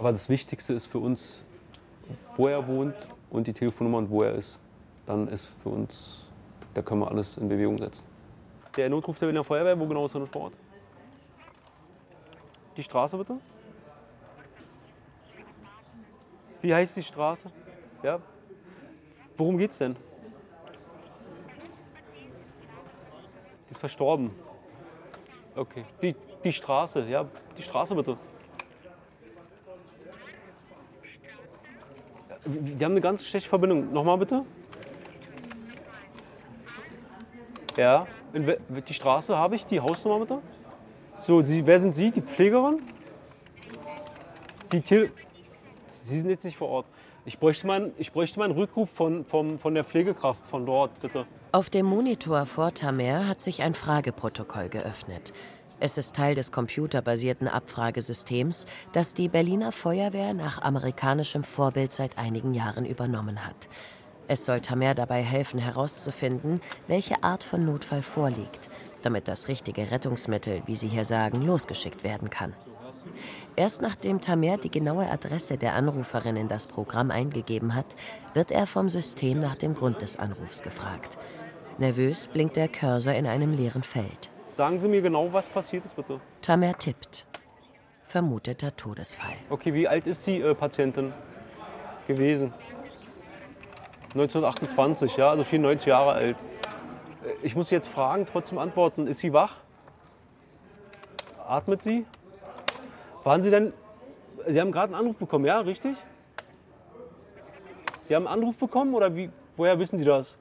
Aber 0.00 0.12
das 0.12 0.30
Wichtigste 0.30 0.72
ist 0.72 0.86
für 0.86 0.98
uns, 0.98 1.42
wo 2.34 2.48
er 2.48 2.66
wohnt 2.66 2.96
und 3.28 3.46
die 3.46 3.52
Telefonnummer 3.52 3.98
und 3.98 4.08
wo 4.08 4.22
er 4.22 4.34
ist. 4.34 4.62
Dann 5.04 5.28
ist 5.28 5.50
für 5.62 5.68
uns, 5.68 6.26
da 6.72 6.80
können 6.80 7.02
wir 7.02 7.08
alles 7.08 7.36
in 7.36 7.50
Bewegung 7.50 7.76
setzen. 7.76 8.06
Der 8.74 8.88
Notruf 8.88 9.18
der 9.18 9.26
Berliner 9.26 9.44
Feuerwehr, 9.44 9.78
wo 9.78 9.86
genau 9.86 10.06
ist 10.06 10.14
er 10.14 10.26
vor 10.26 10.44
Ort? 10.44 10.54
Die 12.78 12.82
Straße 12.82 13.18
bitte? 13.18 13.36
Wie 16.62 16.74
heißt 16.74 16.96
die 16.96 17.02
Straße? 17.02 17.50
Ja. 18.02 18.20
Worum 19.36 19.58
geht's 19.58 19.76
denn? 19.76 19.96
Die 23.68 23.72
ist 23.72 23.80
verstorben. 23.80 24.30
Okay. 25.54 25.84
Die, 26.00 26.16
die 26.42 26.52
Straße, 26.54 27.04
ja, 27.06 27.26
die 27.58 27.62
Straße 27.62 27.94
bitte. 27.94 28.16
Die 32.50 32.84
haben 32.84 32.92
eine 32.92 33.00
ganz 33.00 33.24
schlechte 33.24 33.48
Verbindung. 33.48 33.92
Nochmal 33.92 34.18
bitte. 34.18 34.44
Ja, 37.76 38.06
die 38.34 38.94
Straße 38.94 39.36
habe 39.36 39.54
ich, 39.54 39.64
die 39.66 39.80
Hausnummer 39.80 40.20
bitte. 40.20 40.38
So, 41.14 41.42
die, 41.42 41.66
wer 41.66 41.78
sind 41.80 41.94
Sie? 41.94 42.10
Die 42.10 42.20
Pflegerin? 42.20 42.82
Die 44.72 44.80
Tele 44.80 45.10
Sie 46.04 46.18
sind 46.18 46.30
jetzt 46.30 46.44
nicht 46.44 46.56
vor 46.56 46.68
Ort. 46.68 46.86
Ich 47.24 47.38
bräuchte 47.38 47.66
mal, 47.66 47.92
ich 47.98 48.12
bräuchte 48.12 48.38
mal 48.38 48.46
einen 48.46 48.54
Rückruf 48.54 48.90
von, 48.90 49.24
von, 49.24 49.58
von 49.58 49.74
der 49.74 49.84
Pflegekraft 49.84 50.44
von 50.46 50.66
dort, 50.66 51.00
bitte. 51.00 51.26
Auf 51.52 51.70
dem 51.70 51.86
Monitor 51.86 52.46
vor 52.46 52.72
Tamer 52.74 53.28
hat 53.28 53.40
sich 53.40 53.62
ein 53.62 53.74
Frageprotokoll 53.74 54.68
geöffnet. 54.68 55.32
Es 55.82 55.96
ist 55.96 56.14
Teil 56.14 56.34
des 56.34 56.52
computerbasierten 56.52 57.48
Abfragesystems, 57.48 58.66
das 58.92 59.14
die 59.14 59.30
Berliner 59.30 59.72
Feuerwehr 59.72 60.34
nach 60.34 60.60
amerikanischem 60.60 61.42
Vorbild 61.42 61.90
seit 61.90 62.18
einigen 62.18 62.52
Jahren 62.52 62.84
übernommen 62.84 63.46
hat. 63.46 63.70
Es 64.28 64.44
soll 64.44 64.60
Tamer 64.60 64.94
dabei 64.94 65.22
helfen, 65.22 65.58
herauszufinden, 65.58 66.60
welche 66.86 67.24
Art 67.24 67.42
von 67.42 67.64
Notfall 67.64 68.02
vorliegt, 68.02 68.68
damit 69.00 69.26
das 69.26 69.48
richtige 69.48 69.90
Rettungsmittel, 69.90 70.62
wie 70.66 70.76
Sie 70.76 70.86
hier 70.86 71.06
sagen, 71.06 71.40
losgeschickt 71.40 72.04
werden 72.04 72.28
kann. 72.28 72.52
Erst 73.56 73.80
nachdem 73.80 74.20
Tamer 74.20 74.58
die 74.58 74.70
genaue 74.70 75.10
Adresse 75.10 75.56
der 75.56 75.74
Anruferin 75.74 76.36
in 76.36 76.48
das 76.48 76.66
Programm 76.66 77.10
eingegeben 77.10 77.74
hat, 77.74 77.96
wird 78.34 78.50
er 78.50 78.66
vom 78.66 78.90
System 78.90 79.40
nach 79.40 79.56
dem 79.56 79.74
Grund 79.74 80.02
des 80.02 80.18
Anrufs 80.18 80.62
gefragt. 80.62 81.16
Nervös 81.78 82.28
blinkt 82.28 82.56
der 82.56 82.68
Cursor 82.68 83.14
in 83.14 83.26
einem 83.26 83.54
leeren 83.54 83.82
Feld. 83.82 84.30
Sagen 84.60 84.78
Sie 84.78 84.88
mir 84.88 85.00
genau, 85.00 85.32
was 85.32 85.48
passiert 85.48 85.86
ist, 85.86 85.96
bitte. 85.96 86.20
Tamer 86.42 86.76
tippt. 86.76 87.24
Vermuteter 88.04 88.76
Todesfall. 88.76 89.32
Okay, 89.48 89.72
wie 89.72 89.88
alt 89.88 90.06
ist 90.06 90.26
die 90.26 90.38
äh, 90.42 90.54
Patientin 90.54 91.14
gewesen? 92.06 92.52
1928, 94.12 95.16
ja, 95.16 95.30
also 95.30 95.44
94 95.44 95.86
Jahre 95.86 96.12
alt. 96.12 96.36
Äh, 96.36 97.32
ich 97.42 97.56
muss 97.56 97.70
jetzt 97.70 97.88
fragen, 97.88 98.26
trotzdem 98.30 98.58
antworten. 98.58 99.06
Ist 99.06 99.20
sie 99.20 99.32
wach? 99.32 99.62
Atmet 101.48 101.82
sie? 101.82 102.04
Waren 103.24 103.42
Sie 103.42 103.48
denn. 103.48 103.72
Sie 104.46 104.60
haben 104.60 104.72
gerade 104.72 104.92
einen 104.92 105.02
Anruf 105.06 105.16
bekommen, 105.16 105.46
ja, 105.46 105.60
richtig? 105.60 105.96
Sie 108.02 108.14
haben 108.14 108.26
einen 108.26 108.42
Anruf 108.42 108.58
bekommen 108.58 108.92
oder 108.92 109.16
wie, 109.16 109.30
woher 109.56 109.78
wissen 109.78 109.98
Sie 109.98 110.04
das? 110.04 110.36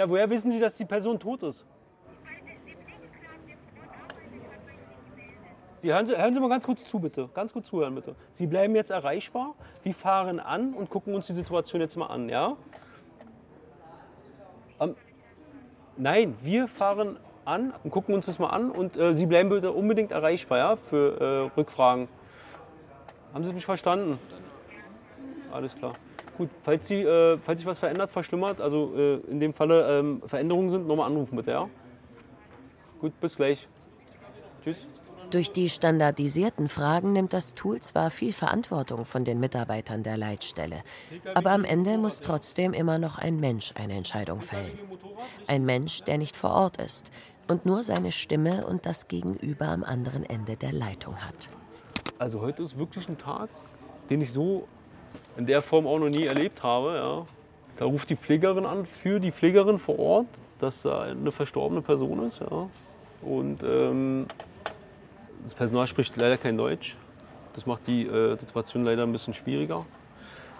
Ja, 0.00 0.08
woher 0.08 0.30
wissen 0.30 0.50
Sie, 0.50 0.58
dass 0.58 0.78
die 0.78 0.86
Person 0.86 1.18
tot 1.20 1.42
ist? 1.42 1.66
Sie 5.76 5.92
hören, 5.92 6.08
hören, 6.08 6.32
Sie 6.32 6.40
mal 6.40 6.48
ganz 6.48 6.64
kurz 6.64 6.86
zu, 6.86 6.98
bitte. 6.98 7.28
Ganz 7.34 7.52
kurz 7.52 7.66
zuhören, 7.66 7.94
bitte. 7.94 8.16
Sie 8.32 8.46
bleiben 8.46 8.74
jetzt 8.74 8.90
erreichbar. 8.90 9.54
Wir 9.82 9.92
fahren 9.92 10.40
an 10.40 10.72
und 10.72 10.88
gucken 10.88 11.14
uns 11.14 11.26
die 11.26 11.34
Situation 11.34 11.82
jetzt 11.82 11.96
mal 11.96 12.06
an, 12.06 12.30
ja? 12.30 12.56
Ähm, 14.80 14.96
nein, 15.98 16.34
wir 16.40 16.66
fahren 16.66 17.18
an 17.44 17.74
und 17.84 17.90
gucken 17.90 18.14
uns 18.14 18.24
das 18.24 18.38
mal 18.38 18.48
an 18.48 18.70
und 18.70 18.96
äh, 18.96 19.12
Sie 19.12 19.26
bleiben 19.26 19.50
bitte 19.50 19.70
unbedingt 19.70 20.12
erreichbar, 20.12 20.56
ja, 20.56 20.76
für 20.76 21.50
äh, 21.52 21.58
Rückfragen. 21.58 22.08
Haben 23.34 23.44
Sie 23.44 23.52
mich 23.52 23.66
verstanden? 23.66 24.18
Alles 25.52 25.76
klar. 25.76 25.92
Gut, 26.40 26.48
falls, 26.62 26.88
Sie, 26.88 27.02
äh, 27.02 27.36
falls 27.36 27.60
sich 27.60 27.66
was 27.66 27.78
verändert, 27.78 28.08
verschlimmert, 28.08 28.62
also 28.62 28.94
äh, 28.96 29.16
in 29.30 29.40
dem 29.40 29.52
Falle 29.52 29.98
ähm, 29.98 30.22
Veränderungen 30.24 30.70
sind, 30.70 30.86
nochmal 30.86 31.10
anrufen 31.10 31.36
bitte, 31.36 31.50
ja? 31.50 31.68
Gut, 32.98 33.12
bis 33.20 33.36
gleich. 33.36 33.68
Tschüss. 34.64 34.86
Durch 35.28 35.52
die 35.52 35.68
standardisierten 35.68 36.70
Fragen 36.70 37.12
nimmt 37.12 37.34
das 37.34 37.52
Tool 37.52 37.80
zwar 37.80 38.08
viel 38.08 38.32
Verantwortung 38.32 39.04
von 39.04 39.26
den 39.26 39.38
Mitarbeitern 39.38 40.02
der 40.02 40.16
Leitstelle, 40.16 40.82
aber 41.34 41.50
am 41.50 41.64
Ende 41.64 41.98
muss 41.98 42.22
trotzdem 42.22 42.72
immer 42.72 42.98
noch 42.98 43.18
ein 43.18 43.38
Mensch 43.38 43.74
eine 43.74 43.92
Entscheidung 43.92 44.40
fällen. 44.40 44.78
Ein 45.46 45.66
Mensch, 45.66 46.04
der 46.04 46.16
nicht 46.16 46.38
vor 46.38 46.52
Ort 46.52 46.78
ist 46.78 47.10
und 47.48 47.66
nur 47.66 47.82
seine 47.82 48.12
Stimme 48.12 48.66
und 48.66 48.86
das 48.86 49.08
Gegenüber 49.08 49.68
am 49.68 49.84
anderen 49.84 50.24
Ende 50.24 50.56
der 50.56 50.72
Leitung 50.72 51.16
hat. 51.16 51.50
Also 52.18 52.40
heute 52.40 52.62
ist 52.62 52.78
wirklich 52.78 53.06
ein 53.10 53.18
Tag, 53.18 53.50
den 54.08 54.22
ich 54.22 54.32
so 54.32 54.66
in 55.36 55.46
der 55.46 55.62
Form 55.62 55.86
auch 55.86 55.98
noch 55.98 56.08
nie 56.08 56.26
erlebt 56.26 56.62
habe. 56.62 56.94
Ja. 56.96 57.26
Da 57.76 57.84
ruft 57.84 58.10
die 58.10 58.16
Pflegerin 58.16 58.66
an 58.66 58.86
für 58.86 59.20
die 59.20 59.32
Pflegerin 59.32 59.78
vor 59.78 59.98
Ort, 59.98 60.26
dass 60.58 60.82
da 60.82 61.02
eine 61.02 61.32
verstorbene 61.32 61.82
Person 61.82 62.26
ist. 62.26 62.40
Ja. 62.40 62.68
Und 63.22 63.62
ähm, 63.62 64.26
das 65.44 65.54
Personal 65.54 65.86
spricht 65.86 66.16
leider 66.16 66.36
kein 66.36 66.56
Deutsch. 66.56 66.96
Das 67.54 67.66
macht 67.66 67.86
die 67.86 68.06
äh, 68.06 68.36
Situation 68.36 68.84
leider 68.84 69.02
ein 69.02 69.12
bisschen 69.12 69.34
schwieriger. 69.34 69.84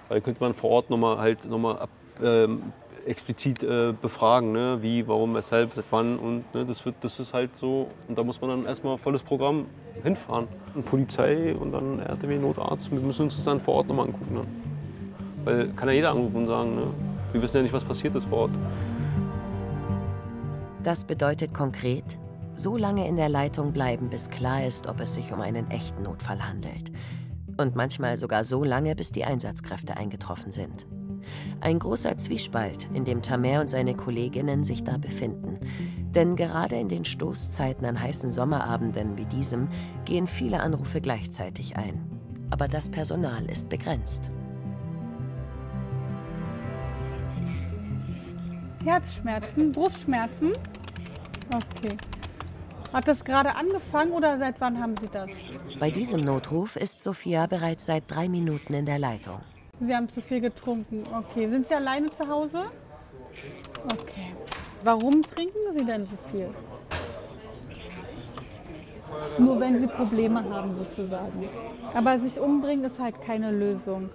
Weil 0.09 0.21
könnte 0.21 0.41
man 0.41 0.55
vor 0.55 0.71
Ort 0.71 0.91
nochmal 0.91 1.19
halt 1.19 1.45
noch 1.45 1.59
mal 1.59 1.79
ab, 1.79 1.91
ähm, 2.23 2.73
explizit 3.07 3.63
äh, 3.63 3.93
befragen, 4.01 4.53
ne? 4.53 4.79
wie, 4.81 5.07
warum, 5.07 5.35
weshalb, 5.35 5.75
seit 5.75 5.85
wann. 5.91 6.19
Und 6.19 6.55
ne? 6.55 6.65
das, 6.65 6.85
wird, 6.85 6.97
das 7.01 7.19
ist 7.19 7.35
halt 7.35 7.51
so. 7.57 7.89
Und 8.09 8.19
da 8.19 8.25
muss 8.25 8.41
man 8.41 8.51
dann 8.51 8.67
erstmal 8.67 8.99
volles 8.99 9.23
Programm 9.23 9.67
hinfahren. 10.03 10.49
Und 10.75 10.85
Polizei 10.85 11.55
und 11.55 11.73
dann 11.73 12.01
RTW, 12.01 12.39
Notarzt. 12.39 12.91
Wir 12.91 13.01
müssen 13.01 13.23
uns 13.23 13.37
das 13.37 13.45
dann 13.45 13.61
vor 13.61 13.75
Ort 13.75 13.89
nochmal 13.89 14.07
angucken. 14.07 14.35
Ne? 14.35 14.45
Weil 15.45 15.69
kann 15.75 15.89
ja 15.89 15.95
jeder 15.95 16.11
anrufen 16.11 16.37
und 16.37 16.47
sagen, 16.47 16.75
ne? 16.75 16.87
wir 17.33 17.43
wissen 17.43 17.59
ja 17.59 17.63
nicht, 17.63 17.73
was 17.73 17.85
passiert 17.85 18.15
ist 18.15 18.27
vor 18.27 18.39
Ort. 18.39 18.53
Das 20.83 21.05
bedeutet 21.05 21.53
konkret, 21.53 22.19
so 22.55 22.77
lange 22.77 23.07
in 23.07 23.17
der 23.17 23.29
Leitung 23.29 23.73
bleiben, 23.73 24.09
bis 24.09 24.31
klar 24.31 24.65
ist, 24.65 24.87
ob 24.87 25.01
es 25.01 25.15
sich 25.15 25.33
um 25.33 25.41
einen 25.41 25.71
echten 25.71 26.03
Notfall 26.03 26.47
handelt. 26.47 26.91
Und 27.59 27.77
manchmal 27.77 28.17
sogar 28.17 28.45
so 28.45 28.65
lange, 28.65 28.95
bis 28.95 29.13
die 29.13 29.25
Einsatzkräfte 29.25 29.97
eingetroffen 29.97 30.53
sind. 30.53 30.87
Ein 31.61 31.79
großer 31.79 32.19
Zwiespalt, 32.19 32.89
in 32.95 33.05
dem 33.05 33.23
Tamer 33.23 33.61
und 33.61 33.69
seine 33.69 33.95
Kolleginnen 33.95 34.65
sich 34.65 34.85
da 34.85 34.97
befinden. 34.97 35.59
Denn 36.15 36.37
gerade 36.37 36.77
in 36.77 36.89
den 36.89 37.05
Stoßzeiten 37.05 37.87
an 37.87 38.01
heißen 38.01 38.31
Sommerabenden 38.31 39.17
wie 39.17 39.27
diesem 39.27 39.69
gehen 40.05 40.27
viele 40.27 40.61
Anrufe 40.61 41.01
gleichzeitig 41.01 41.77
ein. 41.77 42.01
Aber 42.51 42.67
das 42.67 42.91
Personal 42.91 43.45
ist 43.47 43.69
begrenzt. 43.69 44.31
Herzschmerzen, 48.85 49.73
Brustschmerzen? 49.73 50.53
Okay. 51.53 51.97
Hat 52.93 53.07
das 53.07 53.25
gerade 53.25 53.55
angefangen 53.55 54.13
oder 54.13 54.39
seit 54.39 54.61
wann 54.61 54.81
haben 54.81 54.95
Sie 55.01 55.09
das? 55.13 55.31
Bei 55.79 55.91
diesem 55.91 56.23
Notruf 56.23 56.77
ist 56.77 57.03
Sophia 57.03 57.47
bereits 57.47 57.87
seit 57.87 58.11
drei 58.11 58.29
Minuten 58.29 58.75
in 58.75 58.87
der 58.87 58.99
Leitung. 58.99 59.41
Sie 59.81 59.95
haben 59.97 60.09
zu 60.09 60.21
viel 60.21 60.41
getrunken. 60.41 61.03
Okay. 61.13 61.49
Sind 61.49 61.67
Sie 61.67 61.75
alleine 61.75 62.11
zu 62.11 62.29
Hause? 62.29 62.65
Okay. 63.85 64.35
Warum 64.85 65.23
trinken 65.23 65.73
Sie 65.73 65.85
denn 65.85 66.05
so 66.07 66.17
viel? 66.31 66.49
Nur 69.39 69.59
wenn 69.59 69.81
Sie 69.81 69.87
Probleme 69.87 70.45
haben 70.51 70.75
sozusagen. 70.77 71.49
Aber 71.95 72.19
sich 72.19 72.39
umbringen 72.39 72.85
ist 72.85 73.01
halt 73.01 73.21
keine 73.23 73.51
Lösung. 73.51 74.11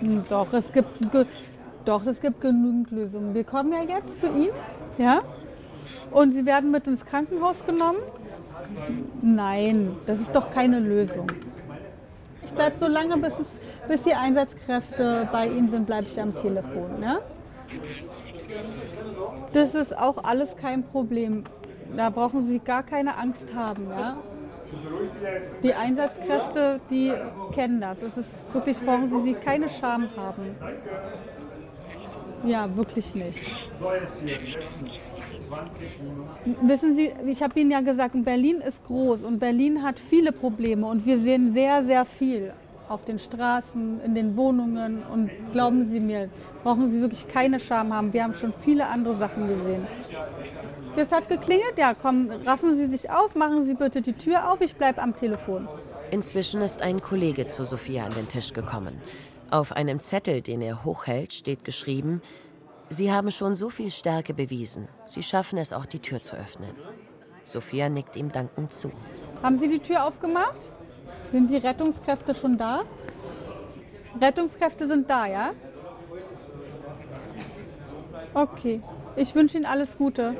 Hm, 0.00 0.24
doch, 0.28 0.52
es 0.52 0.72
gibt 0.72 0.98
Doch, 1.86 2.04
es 2.04 2.20
gibt 2.20 2.40
genügend 2.40 2.90
Lösungen. 2.90 3.32
Wir 3.32 3.44
kommen 3.44 3.72
ja 3.72 3.82
jetzt 3.82 4.18
zu 4.18 4.26
Ihnen, 4.26 4.50
ja? 4.98 5.22
Und 6.10 6.32
Sie 6.32 6.44
werden 6.44 6.72
mit 6.72 6.86
ins 6.88 7.06
Krankenhaus 7.06 7.64
genommen. 7.64 8.00
Nein, 9.22 9.96
das 10.04 10.18
ist 10.18 10.34
doch 10.34 10.50
keine 10.50 10.80
Lösung. 10.80 11.28
Bleibe 12.56 12.76
so 12.76 12.88
lange, 12.88 13.16
bis, 13.18 13.38
es, 13.38 13.58
bis 13.86 14.02
die 14.02 14.14
Einsatzkräfte 14.14 15.28
bei 15.30 15.46
Ihnen 15.46 15.68
sind, 15.68 15.86
bleibe 15.86 16.06
ich 16.10 16.20
am 16.20 16.34
Telefon. 16.34 17.02
Ja? 17.02 17.18
Das 19.52 19.74
ist 19.74 19.96
auch 19.96 20.24
alles 20.24 20.56
kein 20.56 20.82
Problem. 20.82 21.44
Da 21.96 22.10
brauchen 22.10 22.46
Sie 22.46 22.58
gar 22.58 22.82
keine 22.82 23.16
Angst 23.16 23.46
haben. 23.54 23.88
Ja? 23.90 24.16
Die 25.62 25.74
Einsatzkräfte, 25.74 26.80
die 26.90 27.12
kennen 27.52 27.80
das. 27.80 28.02
Es 28.02 28.16
ist 28.16 28.34
wirklich, 28.52 28.80
brauchen 28.80 29.10
Sie, 29.10 29.20
Sie 29.20 29.34
keine 29.34 29.68
Scham 29.68 30.08
haben. 30.16 30.56
Ja, 32.44 32.74
wirklich 32.76 33.14
nicht. 33.14 33.50
Wissen 36.62 36.96
Sie, 36.96 37.12
ich 37.26 37.42
habe 37.42 37.58
Ihnen 37.60 37.70
ja 37.70 37.80
gesagt, 37.80 38.14
Berlin 38.24 38.60
ist 38.60 38.84
groß 38.84 39.22
und 39.22 39.38
Berlin 39.38 39.82
hat 39.82 39.98
viele 39.98 40.32
Probleme 40.32 40.86
und 40.86 41.06
wir 41.06 41.18
sehen 41.18 41.52
sehr, 41.52 41.82
sehr 41.84 42.04
viel 42.04 42.52
auf 42.88 43.04
den 43.04 43.18
Straßen, 43.18 44.00
in 44.04 44.14
den 44.14 44.36
Wohnungen 44.36 45.02
und 45.12 45.30
glauben 45.52 45.86
Sie 45.86 46.00
mir, 46.00 46.28
brauchen 46.62 46.90
Sie 46.90 47.00
wirklich 47.00 47.26
keine 47.26 47.58
Scham 47.58 47.92
haben. 47.92 48.12
Wir 48.12 48.22
haben 48.22 48.34
schon 48.34 48.52
viele 48.64 48.86
andere 48.86 49.16
Sachen 49.16 49.48
gesehen. 49.48 49.86
Es 50.96 51.12
hat 51.12 51.28
geklingelt, 51.28 51.76
ja, 51.76 51.94
komm, 51.94 52.30
raffen 52.46 52.76
Sie 52.76 52.86
sich 52.86 53.10
auf, 53.10 53.34
machen 53.34 53.64
Sie 53.64 53.74
bitte 53.74 54.00
die 54.00 54.14
Tür 54.14 54.50
auf, 54.50 54.60
ich 54.60 54.76
bleibe 54.76 55.02
am 55.02 55.14
Telefon. 55.14 55.68
Inzwischen 56.10 56.62
ist 56.62 56.80
ein 56.80 57.02
Kollege 57.02 57.48
zu 57.48 57.64
Sophia 57.64 58.04
an 58.04 58.12
den 58.12 58.28
Tisch 58.28 58.52
gekommen. 58.52 59.00
Auf 59.50 59.72
einem 59.72 60.00
Zettel, 60.00 60.40
den 60.40 60.62
er 60.62 60.84
hochhält, 60.84 61.32
steht 61.32 61.64
geschrieben, 61.64 62.22
Sie 62.88 63.12
haben 63.12 63.30
schon 63.30 63.56
so 63.56 63.68
viel 63.68 63.90
Stärke 63.90 64.32
bewiesen. 64.32 64.88
Sie 65.06 65.22
schaffen 65.22 65.58
es 65.58 65.72
auch, 65.72 65.86
die 65.86 65.98
Tür 65.98 66.22
zu 66.22 66.36
öffnen. 66.36 66.70
Sophia 67.42 67.88
nickt 67.88 68.16
ihm 68.16 68.30
dankend 68.30 68.72
zu. 68.72 68.92
Haben 69.42 69.58
Sie 69.58 69.68
die 69.68 69.80
Tür 69.80 70.04
aufgemacht? 70.04 70.70
Sind 71.32 71.50
die 71.50 71.56
Rettungskräfte 71.56 72.34
schon 72.34 72.56
da? 72.58 72.82
Rettungskräfte 74.20 74.86
sind 74.86 75.10
da, 75.10 75.26
ja? 75.26 75.50
Okay. 78.34 78.80
Ich 79.16 79.34
wünsche 79.34 79.56
Ihnen 79.56 79.66
alles 79.66 79.96
Gute. 79.96 80.36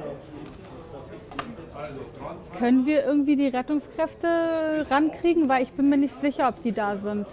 Können 2.58 2.86
wir 2.86 3.04
irgendwie 3.04 3.36
die 3.36 3.48
Rettungskräfte 3.48 4.86
rankriegen? 4.90 5.48
Weil 5.48 5.62
ich 5.62 5.72
bin 5.72 5.88
mir 5.88 5.96
nicht 5.96 6.14
sicher, 6.20 6.48
ob 6.48 6.60
die 6.60 6.72
da 6.72 6.96
sind. 6.96 7.26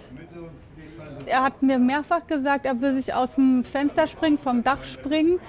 Er 1.26 1.42
hat 1.42 1.62
mir 1.62 1.78
mehrfach 1.78 2.26
gesagt, 2.26 2.66
er 2.66 2.80
will 2.80 2.94
sich 2.94 3.14
aus 3.14 3.34
dem 3.36 3.64
Fenster 3.64 4.06
springen, 4.06 4.38
vom 4.38 4.62
Dach 4.62 4.84
springen. 4.84 5.40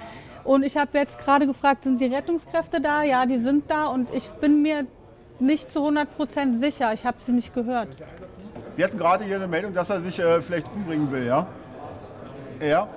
Und 0.44 0.62
ich 0.62 0.76
habe 0.76 0.96
jetzt 0.98 1.18
gerade 1.18 1.46
gefragt, 1.46 1.84
sind 1.84 2.00
die 2.00 2.06
Rettungskräfte 2.06 2.80
da? 2.80 3.02
Ja, 3.02 3.26
die 3.26 3.38
sind 3.40 3.70
da. 3.70 3.86
Und 3.86 4.12
ich 4.14 4.28
bin 4.40 4.62
mir 4.62 4.86
nicht 5.38 5.70
zu 5.70 5.80
100 5.80 6.16
Prozent 6.16 6.60
sicher. 6.60 6.92
Ich 6.92 7.04
habe 7.04 7.18
sie 7.20 7.32
nicht 7.32 7.52
gehört. 7.54 7.88
Wir 8.76 8.84
hatten 8.84 8.98
gerade 8.98 9.24
hier 9.24 9.36
eine 9.36 9.48
Meldung, 9.48 9.72
dass 9.72 9.90
er 9.90 10.00
sich 10.00 10.18
äh, 10.18 10.40
vielleicht 10.40 10.66
umbringen 10.74 11.10
will, 11.10 11.26
ja? 11.26 11.46
Ja? 12.60 12.88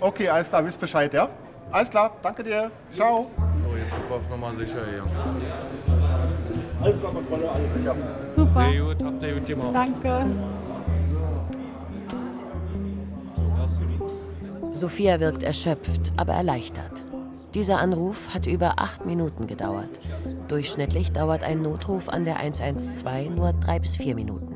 Okay, 0.00 0.28
alles 0.28 0.48
klar, 0.48 0.64
wisst 0.64 0.80
Bescheid, 0.80 1.12
ja? 1.14 1.28
Alles 1.70 1.88
klar, 1.88 2.12
danke 2.22 2.42
dir. 2.42 2.70
Ciao. 2.90 3.30
So, 3.36 3.76
jetzt 3.76 3.90
sind 3.90 4.08
wir 4.08 4.16
auf 4.16 4.28
Nummer 4.28 4.54
sicher 4.54 4.80
hier. 4.90 5.04
Alles 6.82 6.96
über 6.96 7.08
Kontrolle, 7.08 7.50
alles 7.50 7.72
sicher. 7.72 7.94
Super. 8.36 8.70
Sehr 8.70 8.82
gut, 8.82 9.04
habt 9.04 9.22
ihr 9.22 9.34
gut 9.34 9.46
gemacht. 9.46 9.74
Danke. 9.74 10.26
Sophia 14.72 15.20
wirkt 15.20 15.42
erschöpft, 15.42 16.12
aber 16.16 16.32
erleichtert. 16.32 17.02
Dieser 17.52 17.78
Anruf 17.78 18.32
hat 18.32 18.46
über 18.46 18.74
acht 18.78 19.04
Minuten 19.04 19.46
gedauert. 19.46 19.90
Durchschnittlich 20.48 21.12
dauert 21.12 21.42
ein 21.42 21.60
Notruf 21.60 22.08
an 22.08 22.24
der 22.24 22.38
112 22.38 23.28
nur 23.30 23.52
drei 23.52 23.78
bis 23.78 23.98
vier 23.98 24.14
Minuten. 24.14 24.48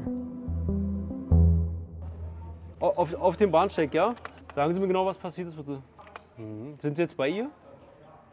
Auf, 2.81 3.15
auf 3.15 3.37
dem 3.37 3.51
Bahnsteig, 3.51 3.93
ja? 3.93 4.15
Sagen 4.55 4.73
Sie 4.73 4.81
mir 4.81 4.89
genau, 4.89 5.05
was 5.05 5.19
passiert 5.19 5.49
ist, 5.49 5.57
bitte. 5.57 5.83
Mhm. 6.39 6.77
Sind 6.79 6.97
Sie 6.97 7.03
jetzt 7.03 7.17
bei 7.17 7.29
ihr? 7.29 7.51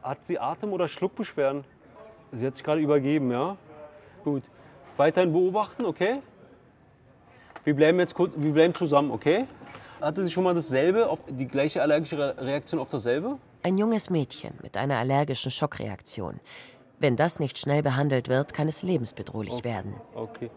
Hat 0.02 0.24
sie 0.24 0.40
Atem- 0.40 0.72
oder 0.72 0.88
Schluckbeschwerden? 0.88 1.66
Sie 2.32 2.46
hat 2.46 2.56
sich 2.56 2.64
gerade 2.64 2.80
übergeben, 2.80 3.30
ja? 3.30 3.58
Gut. 4.24 4.44
Weiterhin 4.96 5.34
beobachten, 5.34 5.86
okay? 5.86 6.22
Wir 7.66 7.76
bleiben 7.76 8.00
jetzt 8.00 8.18
wir 8.18 8.54
bleiben 8.54 8.74
zusammen, 8.74 9.12
okay? 9.12 9.48
Hatte 10.04 10.22
sie 10.22 10.32
schon 10.32 10.44
mal 10.44 10.54
dasselbe, 10.54 11.08
auf, 11.08 11.20
die 11.30 11.48
gleiche 11.48 11.82
allergische 11.82 12.18
Re- 12.18 12.36
Reaktion 12.38 12.82
auf 12.82 12.90
dasselbe? 12.90 13.38
Ein 13.64 13.78
junges 13.78 14.10
Mädchen 14.10 14.54
mit 14.62 14.76
einer 14.76 14.98
allergischen 14.98 15.50
Schockreaktion. 15.50 16.42
Wenn 17.00 17.16
das 17.16 17.40
nicht 17.40 17.58
schnell 17.58 17.82
behandelt 17.84 18.28
wird, 18.28 18.54
kann 18.54 18.68
es 18.68 18.84
lebensbedrohlich 18.84 19.64
werden. 19.64 19.96
Okay. 20.14 20.50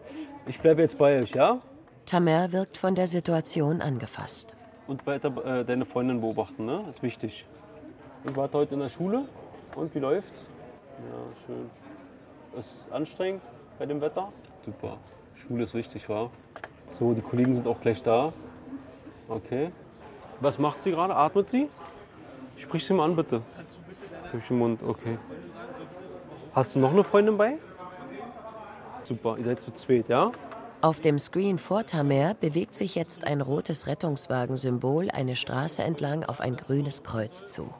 Ich 0.47 0.59
bleibe 0.59 0.81
jetzt 0.81 0.97
bei 0.97 1.21
euch, 1.21 1.31
ja? 1.31 1.61
Tamer 2.05 2.51
wirkt 2.51 2.77
von 2.77 2.93
der 2.93 3.07
Situation 3.07 3.81
angefasst. 3.81 4.53
Und 4.85 5.07
weiter 5.07 5.31
äh, 5.45 5.63
deine 5.63 5.85
Freundin 5.85 6.19
beobachten, 6.19 6.65
ne? 6.65 6.83
Ist 6.89 7.01
wichtig. 7.01 7.45
Und 8.25 8.35
wart 8.35 8.53
heute 8.53 8.73
in 8.73 8.81
der 8.81 8.89
Schule? 8.89 9.23
Und 9.75 9.95
wie 9.95 9.99
läuft's? 9.99 10.45
Ja, 11.09 11.45
schön. 11.45 11.69
Ist 12.59 12.91
anstrengend 12.91 13.41
bei 13.79 13.85
dem 13.85 14.01
Wetter? 14.01 14.27
Super. 14.65 14.97
Schule 15.35 15.63
ist 15.63 15.73
wichtig, 15.73 16.09
wa? 16.09 16.29
So, 16.89 17.13
die 17.13 17.21
Kollegen 17.21 17.55
sind 17.55 17.65
auch 17.67 17.79
gleich 17.79 18.01
da. 18.01 18.33
Okay. 19.29 19.71
Was 20.39 20.59
macht 20.59 20.81
sie 20.81 20.91
gerade? 20.91 21.15
Atmet 21.15 21.49
sie? 21.49 21.69
Sprich 22.57 22.85
sie 22.85 22.93
mal 22.93 23.05
an, 23.05 23.15
bitte. 23.15 23.41
Durch 24.31 24.47
den 24.47 24.57
Mund, 24.57 24.81
okay. 24.83 25.17
Hast 26.53 26.75
du 26.75 26.79
noch 26.79 26.91
eine 26.91 27.03
Freundin 27.03 27.37
bei? 27.37 27.57
Super, 29.03 29.37
ihr 29.37 29.45
seid 29.45 29.61
zu 29.61 29.71
zweit, 29.71 30.09
ja? 30.09 30.31
Auf 30.81 30.99
dem 30.99 31.17
Screen 31.17 31.57
vor 31.57 31.85
Tamer 31.85 32.35
bewegt 32.35 32.75
sich 32.75 32.95
jetzt 32.95 33.25
ein 33.25 33.41
rotes 33.41 33.87
Rettungswagensymbol 33.87 35.09
eine 35.11 35.35
Straße 35.35 35.81
entlang 35.81 36.23
auf 36.23 36.39
ein 36.39 36.55
grünes 36.55 37.03
Kreuz 37.03 37.45
zu. 37.47 37.73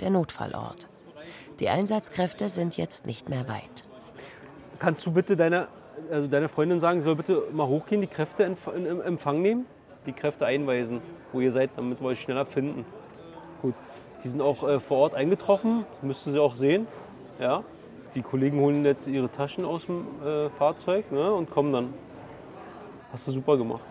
Der 0.00 0.10
Notfallort. 0.10 0.88
Die 1.60 1.68
Einsatzkräfte 1.68 2.48
sind 2.48 2.76
jetzt 2.76 3.06
nicht 3.06 3.28
mehr 3.28 3.48
weit. 3.48 3.84
Kannst 4.78 5.04
du 5.06 5.12
bitte 5.12 5.36
deiner, 5.36 5.68
also 6.10 6.26
deiner 6.28 6.48
Freundin 6.48 6.80
sagen, 6.80 7.00
sie 7.00 7.04
soll 7.04 7.16
bitte 7.16 7.44
mal 7.52 7.66
hochgehen, 7.66 8.00
die 8.00 8.06
Kräfte 8.06 8.44
in, 8.44 9.00
Empfang 9.00 9.42
nehmen? 9.42 9.66
Die 10.06 10.12
Kräfte 10.12 10.46
einweisen, 10.46 11.00
wo 11.32 11.40
ihr 11.40 11.52
seid, 11.52 11.70
damit 11.76 12.00
wir 12.00 12.08
euch 12.08 12.20
schneller 12.20 12.46
finden. 12.46 12.84
Gut. 13.62 13.74
Die 14.24 14.28
sind 14.28 14.40
auch 14.40 14.66
äh, 14.66 14.80
vor 14.80 14.98
Ort 14.98 15.14
eingetroffen, 15.14 15.84
müssten 16.02 16.32
Sie 16.32 16.38
auch 16.38 16.56
sehen. 16.56 16.86
Ja. 17.38 17.62
Die 18.14 18.22
Kollegen 18.22 18.60
holen 18.60 18.84
jetzt 18.84 19.06
ihre 19.06 19.30
Taschen 19.30 19.64
aus 19.64 19.86
dem 19.86 20.06
äh, 20.24 20.48
Fahrzeug 20.50 21.12
ne, 21.12 21.32
und 21.32 21.50
kommen 21.50 21.72
dann. 21.72 21.94
Hast 23.12 23.28
du 23.28 23.32
super 23.32 23.56
gemacht. 23.56 23.82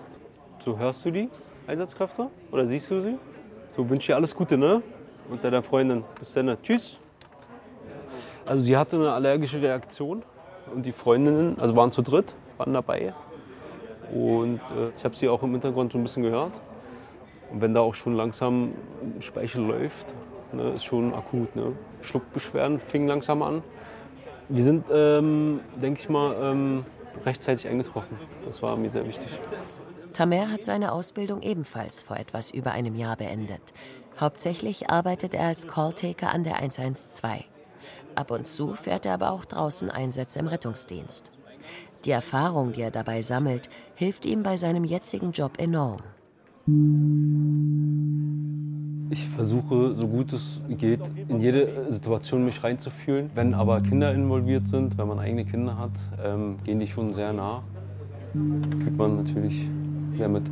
So 0.60 0.78
hörst 0.78 1.06
du 1.06 1.12
die 1.12 1.30
Einsatzkräfte 1.65 2.28
oder 2.52 2.65
siehst 2.65 2.91
du 2.91 3.02
sie? 3.02 3.17
So 3.70 3.89
wünsche 3.89 4.04
ich 4.04 4.08
dir 4.08 4.15
alles 4.15 4.36
Gute, 4.36 4.58
ne? 4.58 4.82
Und 5.30 5.43
deiner 5.43 5.62
Freundin. 5.62 6.04
Bis 6.20 6.34
dann. 6.34 6.58
Tschüss. 6.62 7.00
Also 8.46 8.63
sie 8.63 8.76
hatte 8.78 8.96
eine 8.96 9.12
allergische 9.12 9.62
Reaktion 9.62 10.24
und 10.74 10.86
die 10.86 10.91
Freundinnen, 10.91 11.60
also 11.60 11.76
waren 11.76 11.91
zu 11.91 12.02
dritt, 12.02 12.36
waren 12.58 12.74
dabei. 12.74 13.13
Und 14.13 14.60
äh, 14.78 14.89
ich 14.98 15.04
habe 15.04 15.15
sie 15.15 15.28
auch 15.28 15.43
im 15.43 15.52
Hintergrund 15.52 15.91
so 15.91 15.98
ein 15.98 16.04
bisschen 16.04 16.24
gehört. 16.24 16.54
Und 17.52 17.62
wenn 17.62 17.74
da 17.74 17.82
auch 17.82 17.93
schon 17.93 18.15
langsam 18.15 18.74
Speichel 19.20 19.63
läuft, 19.65 20.13
ne, 20.52 20.72
ist 20.72 20.86
schon 20.86 21.13
akut. 21.13 21.56
Ne? 21.56 21.74
Schluckbeschwerden 22.02 22.80
fingen 22.80 23.08
langsam 23.08 23.41
an. 23.41 23.63
Wir 24.50 24.63
sind, 24.63 24.86
ähm, 24.91 25.60
denke 25.82 26.02
ich 26.02 26.10
mal, 26.10 26.36
ähm, 26.41 26.86
rechtzeitig 27.26 27.67
eingetroffen. 27.67 28.17
Das 28.46 28.62
war 28.62 28.78
mir 28.78 28.89
sehr 28.89 29.06
wichtig. 29.06 29.28
Tamer 30.13 30.52
hat 30.52 30.63
seine 30.63 30.93
Ausbildung 30.93 31.41
ebenfalls 31.41 32.02
vor 32.02 32.17
etwas 32.17 32.52
über 32.52 32.72
einem 32.72 32.96
Jahr 32.96 33.17
beendet. 33.17 33.62
Hauptsächlich 34.20 34.89
arbeitet 34.89 35.34
er 35.34 35.48
als 35.48 35.67
Calltaker 35.67 36.34
an 36.34 36.43
der 36.43 36.56
112. 36.56 37.43
Ab 38.15 38.32
und 38.32 38.48
zu 38.48 38.74
fährt 38.74 39.06
er 39.06 39.13
aber 39.13 39.32
auch 39.32 39.46
draußen 39.46 39.91
Einsätze 39.91 40.39
im 40.39 40.48
Rettungsdienst. 40.48 41.32
Die 42.06 42.12
Erfahrung, 42.12 42.74
die 42.74 42.82
er 42.82 42.92
dabei 42.92 43.22
sammelt, 43.22 43.70
hilft 43.96 44.26
ihm 44.26 44.44
bei 44.44 44.58
seinem 44.58 44.84
jetzigen 44.84 45.32
Job 45.32 45.54
enorm. 45.58 46.02
Ich 49.10 49.30
versuche, 49.30 49.96
so 49.96 50.08
gut 50.08 50.34
es 50.34 50.62
geht, 50.68 51.00
in 51.28 51.40
jede 51.40 51.92
Situation 51.92 52.44
mich 52.44 52.64
reinzufühlen. 52.64 53.30
Wenn 53.34 53.54
aber 53.54 53.82
Kinder 53.82 54.14
involviert 54.14 54.68
sind, 54.68 54.98
wenn 54.98 55.08
man 55.08 55.20
eigene 55.20 55.46
Kinder 55.46 55.78
hat, 55.78 55.92
ähm, 56.24 56.58
gehen 56.64 56.80
die 56.80 56.88
schon 56.88 57.14
sehr 57.14 57.32
nah. 57.32 57.64
Fühlt 58.34 58.98
man 58.98 59.18
natürlich 59.18 59.70
sehr 60.12 60.28
mit. 60.28 60.52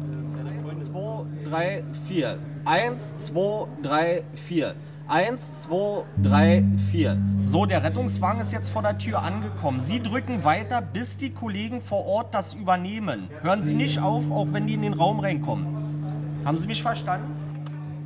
2, 0.91 1.25
3, 1.49 1.83
4. 2.07 2.37
1, 2.63 3.25
2, 3.25 3.67
3, 3.83 4.23
4. 4.35 4.75
1, 5.07 5.67
2, 5.69 6.03
3, 6.23 6.63
4. 6.89 7.17
So, 7.39 7.67
der 7.67 7.83
Rettungswagen 7.83 8.41
ist 8.41 8.51
jetzt 8.51 8.69
vor 8.69 8.81
der 8.81 8.97
Tür 8.97 9.21
angekommen. 9.21 9.79
Sie 9.81 10.01
drücken 10.01 10.43
weiter, 10.43 10.81
bis 10.81 11.17
die 11.17 11.29
Kollegen 11.29 11.79
vor 11.79 12.07
Ort 12.07 12.33
das 12.33 12.55
übernehmen. 12.55 13.29
Hören 13.43 13.61
Sie 13.61 13.75
nicht 13.75 14.01
auf, 14.01 14.31
auch 14.31 14.47
wenn 14.51 14.65
die 14.65 14.73
in 14.73 14.81
den 14.81 14.93
Raum 14.93 15.19
reinkommen. 15.19 15.67
Haben 16.43 16.57
Sie 16.57 16.67
mich 16.67 16.81
verstanden? 16.81 17.27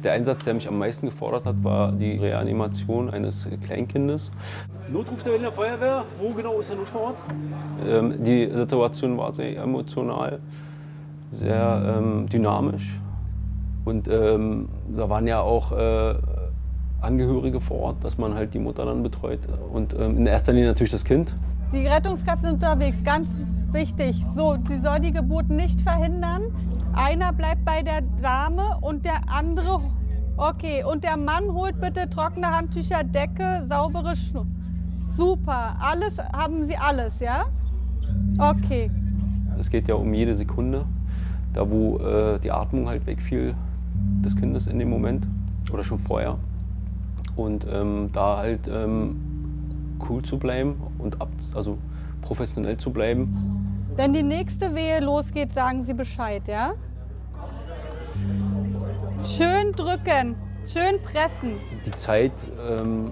Der 0.03 0.11
Einsatz, 0.11 0.43
der 0.43 0.53
mich 0.53 0.67
am 0.67 0.77
meisten 0.77 1.05
gefordert 1.05 1.45
hat, 1.45 1.63
war 1.63 1.93
die 1.93 2.17
Reanimation 2.17 3.09
eines 3.09 3.47
Kleinkindes. 3.63 4.29
Notruf 4.91 5.23
der 5.23 5.31
Berliner 5.31 5.53
Feuerwehr, 5.53 6.03
wo 6.17 6.31
genau 6.31 6.59
ist 6.59 6.69
der 6.69 6.77
Notfallort? 6.77 7.15
Ähm, 7.87 8.21
die 8.21 8.49
Situation 8.53 9.17
war 9.17 9.31
sehr 9.31 9.57
emotional, 9.57 10.39
sehr 11.29 11.97
ähm, 11.97 12.27
dynamisch. 12.27 12.99
Und 13.85 14.09
ähm, 14.09 14.67
da 14.95 15.09
waren 15.09 15.27
ja 15.27 15.39
auch 15.41 15.71
äh, 15.71 16.15
Angehörige 17.01 17.61
vor 17.61 17.79
Ort, 17.79 18.03
dass 18.03 18.17
man 18.17 18.33
halt 18.33 18.53
die 18.53 18.59
Mutter 18.59 18.85
dann 18.85 19.03
betreut. 19.03 19.39
Und 19.71 19.95
ähm, 19.97 20.17
in 20.17 20.25
erster 20.25 20.51
Linie 20.51 20.69
natürlich 20.69 20.91
das 20.91 21.05
Kind. 21.05 21.35
Die 21.71 21.87
Rettungskräfte 21.87 22.47
sind 22.47 22.55
unterwegs, 22.55 23.03
ganz 23.03 23.29
wichtig. 23.71 24.23
So, 24.35 24.57
sie 24.67 24.79
soll 24.81 24.99
die 24.99 25.11
Geburt 25.11 25.49
nicht 25.49 25.81
verhindern. 25.81 26.43
Einer 26.93 27.31
bleibt 27.31 27.63
bei 27.63 27.83
der 27.83 28.01
Dame 28.21 28.77
und 28.81 29.05
der 29.05 29.29
andere. 29.29 29.79
Okay, 30.37 30.83
und 30.83 31.03
der 31.03 31.17
Mann 31.17 31.53
holt 31.53 31.79
bitte 31.79 32.09
trockene 32.09 32.47
Handtücher, 32.47 33.03
Decke, 33.03 33.63
saubere 33.67 34.15
Schnur. 34.15 34.47
Super, 35.15 35.75
alles 35.79 36.17
haben 36.17 36.65
Sie 36.67 36.77
alles, 36.77 37.19
ja? 37.19 37.45
Okay. 38.37 38.89
Es 39.59 39.69
geht 39.69 39.87
ja 39.87 39.95
um 39.95 40.13
jede 40.13 40.35
Sekunde, 40.35 40.85
da 41.53 41.69
wo 41.69 41.97
äh, 41.97 42.39
die 42.39 42.51
Atmung 42.51 42.87
halt 42.87 43.05
wegfiel 43.05 43.53
des 44.23 44.35
Kindes 44.35 44.67
in 44.67 44.79
dem 44.79 44.89
Moment 44.89 45.27
oder 45.73 45.83
schon 45.83 45.99
vorher. 45.99 46.37
Und 47.39 47.65
ähm, 47.71 48.09
da 48.11 48.37
halt 48.37 48.67
ähm, 48.67 49.15
cool 50.09 50.21
zu 50.23 50.37
bleiben 50.37 50.75
und 50.97 51.21
ab, 51.21 51.29
also 51.55 51.77
professionell 52.21 52.75
zu 52.75 52.91
bleiben. 52.91 53.87
Wenn 53.95 54.11
die 54.11 54.23
nächste 54.23 54.75
Wehe 54.75 54.99
losgeht, 54.99 55.53
sagen 55.53 55.85
Sie 55.85 55.93
Bescheid, 55.93 56.43
ja? 56.47 56.73
Schön 59.23 59.71
drücken, 59.71 60.35
schön 60.65 61.01
pressen. 61.01 61.53
Die 61.85 61.91
Zeit, 61.91 62.33
ähm, 62.69 63.11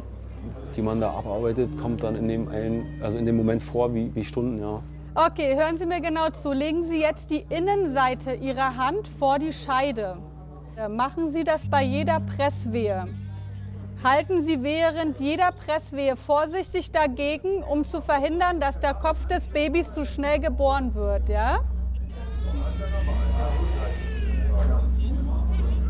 die 0.75 0.81
man 0.81 0.99
da 0.99 1.11
abarbeitet, 1.11 1.79
kommt 1.79 2.03
dann 2.03 2.15
in 2.15 2.27
dem, 2.27 2.49
einen, 2.49 3.01
also 3.01 3.17
in 3.17 3.25
dem 3.25 3.37
Moment 3.37 3.63
vor 3.63 3.93
wie, 3.93 4.13
wie 4.13 4.25
Stunden, 4.25 4.59
ja. 4.59 4.81
Okay, 5.15 5.55
hören 5.55 5.77
Sie 5.77 5.85
mir 5.85 6.01
genau 6.01 6.29
zu. 6.31 6.51
Legen 6.51 6.85
Sie 6.85 6.99
jetzt 6.99 7.29
die 7.29 7.45
Innenseite 7.49 8.33
Ihrer 8.33 8.75
Hand 8.75 9.07
vor 9.19 9.39
die 9.39 9.53
Scheide. 9.53 10.17
Machen 10.89 11.31
Sie 11.31 11.45
das 11.45 11.61
bei 11.71 11.81
jeder 11.81 12.19
Presswehe. 12.19 13.07
Halten 14.03 14.45
Sie 14.45 14.61
während 14.61 15.19
jeder 15.19 15.51
Presswehe 15.51 16.15
vorsichtig 16.15 16.91
dagegen, 16.91 17.63
um 17.63 17.83
zu 17.83 18.01
verhindern, 18.01 18.59
dass 18.59 18.79
der 18.79 18.93
Kopf 18.93 19.25
des 19.25 19.47
Babys 19.47 19.91
zu 19.91 20.05
schnell 20.05 20.39
geboren 20.39 20.93
wird. 20.93 21.29
Ja? 21.29 21.59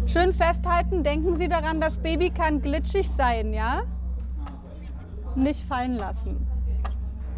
Schön 0.05 0.33
festhalten, 0.33 1.03
denken 1.03 1.37
Sie 1.37 1.49
daran, 1.49 1.81
das 1.81 1.97
Baby 1.97 2.29
kann 2.29 2.61
glitschig 2.61 3.09
sein, 3.09 3.51
ja? 3.51 3.81
Nicht 5.35 5.67
fallen 5.67 5.95
lassen. 5.95 6.47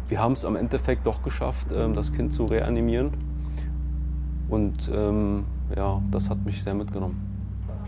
Wir 0.06 0.20
haben 0.20 0.32
es 0.32 0.44
am 0.44 0.54
Endeffekt 0.54 1.04
doch 1.04 1.22
geschafft, 1.22 1.72
ähm, 1.72 1.94
das 1.94 2.12
Kind 2.12 2.32
zu 2.32 2.44
reanimieren. 2.44 3.12
Und 4.48 4.88
ähm, 4.94 5.44
ja, 5.76 6.00
das 6.12 6.30
hat 6.30 6.44
mich 6.44 6.62
sehr 6.62 6.74
mitgenommen. 6.74 7.26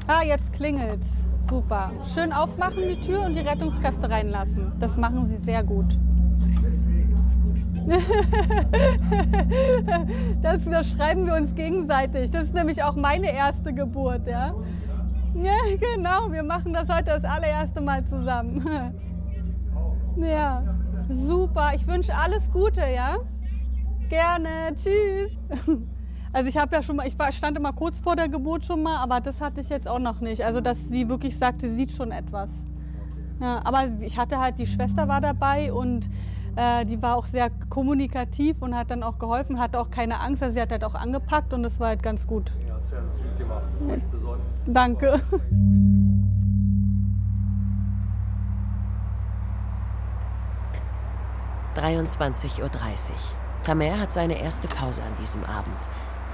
Ah, 0.09 0.23
jetzt 0.25 0.53
klingelt's. 0.53 1.09
Super. 1.49 1.91
Schön 2.15 2.33
aufmachen 2.33 2.89
die 2.89 3.01
Tür 3.01 3.27
und 3.27 3.35
die 3.35 3.41
Rettungskräfte 3.41 4.09
reinlassen. 4.09 4.73
Das 4.79 4.97
machen 4.97 5.27
sie 5.27 5.37
sehr 5.37 5.63
gut. 5.63 5.99
das, 10.43 10.65
das 10.65 10.89
schreiben 10.91 11.27
wir 11.27 11.35
uns 11.35 11.55
gegenseitig. 11.55 12.31
Das 12.31 12.45
ist 12.45 12.55
nämlich 12.55 12.83
auch 12.83 12.95
meine 12.95 13.33
erste 13.33 13.75
Geburt, 13.75 14.27
ja? 14.27 14.55
Ja, 15.35 15.57
genau. 15.79 16.31
Wir 16.31 16.43
machen 16.43 16.73
das 16.73 16.89
heute 16.89 17.07
das 17.07 17.25
allererste 17.25 17.81
Mal 17.81 18.05
zusammen. 18.07 18.95
Ja, 20.15 20.63
super. 21.09 21.73
Ich 21.75 21.87
wünsche 21.87 22.15
alles 22.15 22.51
Gute, 22.51 22.83
ja? 22.83 23.17
Gerne. 24.11 24.75
Tschüss. 24.75 25.39
Also 26.35 26.49
ich 26.49 26.57
habe 26.57 26.75
ja 26.75 26.83
schon 26.83 26.97
mal, 26.97 27.07
ich 27.07 27.15
stand 27.37 27.59
immer 27.59 27.73
kurz 27.75 28.01
vor 28.01 28.17
der 28.17 28.29
Geburt 28.29 28.65
schon 28.65 28.83
mal, 28.83 28.97
aber 28.97 29.21
das 29.21 29.41
hatte 29.41 29.61
ich 29.61 29.69
jetzt 29.69 29.87
auch 29.87 29.99
noch 29.99 30.21
nicht. 30.21 30.43
Also 30.43 30.61
dass 30.61 30.89
sie 30.89 31.09
wirklich 31.09 31.39
sagt, 31.39 31.61
sie 31.61 31.75
sieht 31.75 31.93
schon 31.93 32.11
etwas. 32.11 32.65
Ja, 33.41 33.61
aber 33.65 33.89
ich 34.01 34.17
hatte 34.19 34.39
halt, 34.39 34.59
die 34.59 34.67
Schwester 34.67 35.09
war 35.09 35.21
dabei 35.21 35.73
und 35.73 36.09
äh, 36.57 36.87
die 36.87 37.03
war 37.03 37.17
auch 37.17 37.27
sehr 37.27 37.51
kommunikativ 37.69 38.63
und 38.63 38.75
hat 38.75 38.91
dann 38.91 39.03
auch 39.03 39.19
geholfen, 39.19 39.59
hatte 39.59 39.79
auch 39.79 39.91
keine 39.91 40.21
Angst. 40.21 40.43
Also 40.43 40.55
sie 40.55 40.63
hat 40.63 40.71
halt 40.71 40.85
auch 40.85 40.95
angepackt 40.95 41.53
und 41.53 41.63
das 41.63 41.81
war 41.81 41.89
halt 41.89 42.03
ganz 42.03 42.27
gut. 42.27 42.51
Ja, 42.67 42.81
sehr 42.81 43.01
gut 43.01 43.39
gemacht. 43.39 43.65
Ja. 43.89 44.37
Danke. 44.67 45.21
»23.30 51.75 52.63
Uhr. 52.63 52.71
Tamer 53.63 53.99
hat 53.99 54.11
seine 54.13 54.41
erste 54.41 54.69
Pause 54.69 55.03
an 55.03 55.13
diesem 55.21 55.43
Abend. 55.45 55.79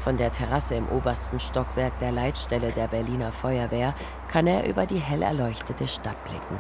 Von 0.09 0.17
der 0.17 0.33
Terrasse 0.33 0.75
im 0.75 0.89
obersten 0.89 1.39
Stockwerk 1.39 1.99
der 1.99 2.13
Leitstelle 2.13 2.73
der 2.73 2.89
Berliner 2.89 3.31
Feuerwehr 3.31 3.93
kann 4.29 4.47
er 4.47 4.67
über 4.67 4.87
die 4.87 4.97
hell 4.97 5.21
erleuchtete 5.21 5.87
Stadt 5.87 6.17
blicken. 6.25 6.59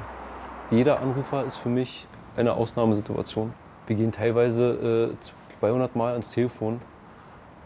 Jeder 0.71 1.01
Anrufer 1.01 1.47
ist 1.47 1.57
für 1.57 1.71
mich 1.71 2.07
eine 2.37 2.53
Ausnahmesituation. 2.53 3.55
Wir 3.87 3.97
gehen 3.97 4.13
teilweise 4.13 5.15
äh, 5.15 5.61
200 5.61 5.97
Mal 5.97 6.13
ans 6.13 6.33
Telefon 6.33 6.83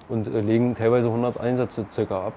und 0.09 0.29
äh, 0.29 0.41
legen 0.41 0.77
teilweise 0.77 1.09
100 1.09 1.41
Einsätze 1.41 1.85
circa 1.91 2.29
ab. 2.29 2.35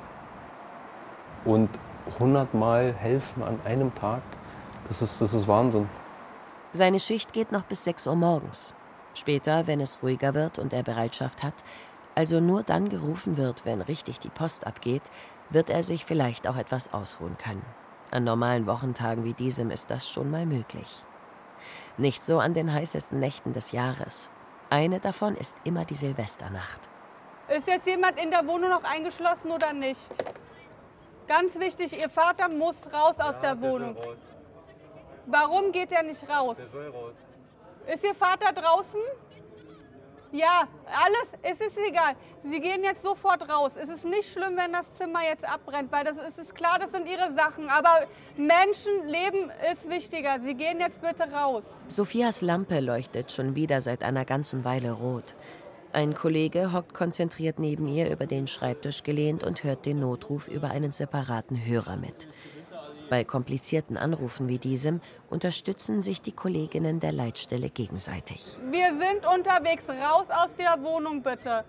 Und 1.44 1.70
100 2.16 2.52
Mal 2.56 2.94
helfen 2.94 3.44
an 3.44 3.60
einem 3.64 3.94
Tag, 3.94 4.24
das 4.88 5.04
ist, 5.04 5.22
das 5.22 5.36
ist 5.36 5.48
Wahnsinn. 5.48 5.88
Seine 6.72 7.00
Schicht 7.00 7.32
geht 7.32 7.52
noch 7.52 7.62
bis 7.62 7.84
6 7.84 8.08
Uhr 8.08 8.16
morgens. 8.16 8.74
Später, 9.14 9.68
wenn 9.68 9.80
es 9.82 10.00
ruhiger 10.02 10.34
wird 10.34 10.58
und 10.58 10.74
er 10.74 10.82
Bereitschaft 10.84 11.44
hat, 11.44 11.54
also 12.16 12.40
nur 12.40 12.64
dann 12.64 12.90
gerufen 12.90 13.38
wird, 13.38 13.66
wenn 13.66 13.82
richtig 13.82 14.20
die 14.20 14.30
Post 14.30 14.66
abgeht, 14.66 15.04
wird 15.50 15.70
er 15.70 15.84
sich 15.84 16.06
vielleicht 16.06 16.48
auch 16.48 16.58
etwas 16.58 16.94
ausruhen 16.94 17.38
können. 17.38 17.66
An 18.12 18.24
normalen 18.24 18.68
Wochentagen 18.68 19.26
wie 19.26 19.34
diesem 19.34 19.70
ist 19.70 19.92
das 19.92 20.10
schon 20.10 20.32
mal 20.32 20.46
möglich. 20.46 21.04
Nicht 21.98 22.24
so 22.24 22.40
an 22.40 22.54
den 22.54 22.74
heißesten 22.74 23.20
Nächten 23.20 23.54
des 23.54 23.72
Jahres. 23.72 24.30
Eine 24.70 25.00
davon 25.00 25.36
ist 25.36 25.58
immer 25.64 25.86
die 25.86 25.96
Silvesternacht. 25.96 26.82
Ist 27.48 27.68
jetzt 27.68 27.86
jemand 27.86 28.20
in 28.20 28.32
der 28.32 28.48
Wohnung 28.48 28.70
noch 28.70 28.84
eingeschlossen 28.84 29.52
oder 29.52 29.74
nicht? 29.74 30.02
Ganz 31.28 31.58
wichtig, 31.60 32.00
Ihr 32.00 32.10
Vater 32.10 32.50
muss 32.50 32.76
raus 32.92 33.20
aus 33.20 33.36
ja, 33.36 33.42
der 33.42 33.62
Wohnung. 33.62 33.96
Raus. 33.96 34.18
Warum 35.28 35.72
geht 35.72 35.92
er 35.92 36.04
nicht 36.04 36.28
raus? 36.30 36.56
Der 36.58 36.68
soll 36.68 36.88
raus. 36.88 37.14
Ist 37.88 38.04
Ihr 38.04 38.16
Vater 38.16 38.54
draußen? 38.54 39.02
Ja, 40.36 40.68
alles, 40.86 41.30
es 41.44 41.66
ist 41.66 41.78
egal. 41.78 42.14
Sie 42.44 42.60
gehen 42.60 42.84
jetzt 42.84 43.04
sofort 43.04 43.50
raus. 43.50 43.72
Es 43.82 43.88
ist 43.88 44.04
nicht 44.04 44.30
schlimm, 44.30 44.58
wenn 44.58 44.74
das 44.74 44.92
Zimmer 44.98 45.22
jetzt 45.24 45.46
abbrennt, 45.46 45.94
weil 45.94 46.04
das 46.04 46.18
ist, 46.18 46.38
ist 46.38 46.54
klar, 46.54 46.78
das 46.78 46.92
sind 46.92 47.08
ihre 47.08 47.34
Sachen. 47.34 47.70
Aber 47.70 48.06
Menschenleben 48.36 49.50
ist 49.72 49.90
wichtiger. 49.90 50.42
Sie 50.42 50.54
gehen 50.54 50.82
jetzt 50.82 51.00
bitte 51.00 51.32
raus. 51.32 51.64
Sophias 51.88 52.42
Lampe 52.42 52.82
leuchtet 52.82 53.32
schon 53.32 53.56
wieder 53.56 53.80
seit 53.80 54.04
einer 54.04 54.26
ganzen 54.26 54.66
Weile 54.66 54.92
rot. 54.92 55.36
Ein 55.94 56.14
Kollege 56.14 56.74
hockt 56.74 56.94
konzentriert 56.94 57.58
neben 57.58 57.88
ihr 57.88 58.12
über 58.12 58.26
den 58.26 58.48
Schreibtisch 58.48 59.04
gelehnt 59.04 59.46
und 59.46 59.64
hört 59.64 59.86
den 59.86 60.02
Notruf 60.02 60.50
über 60.50 60.70
einen 60.70 60.92
separaten 60.92 61.66
Hörer 61.66 61.96
mit. 61.96 62.28
Bei 63.10 63.24
komplizierten 63.24 63.98
Anrufen 63.98 64.48
wie 64.48 64.58
diesem 64.58 65.00
unterstützen 65.30 66.02
sich 66.02 66.22
die 66.22 66.32
Kolleginnen 66.32 67.00
der 67.00 67.12
Leitstelle 67.12 67.70
gegenseitig. 67.70 68.58
Wir 68.72 68.98
sind 68.98 69.26
unterwegs. 69.26 69.88
Raus 69.88 70.28
aus 70.30 70.50
der 70.58 70.82
Wohnung 70.82 71.22
bitte. 71.22 71.66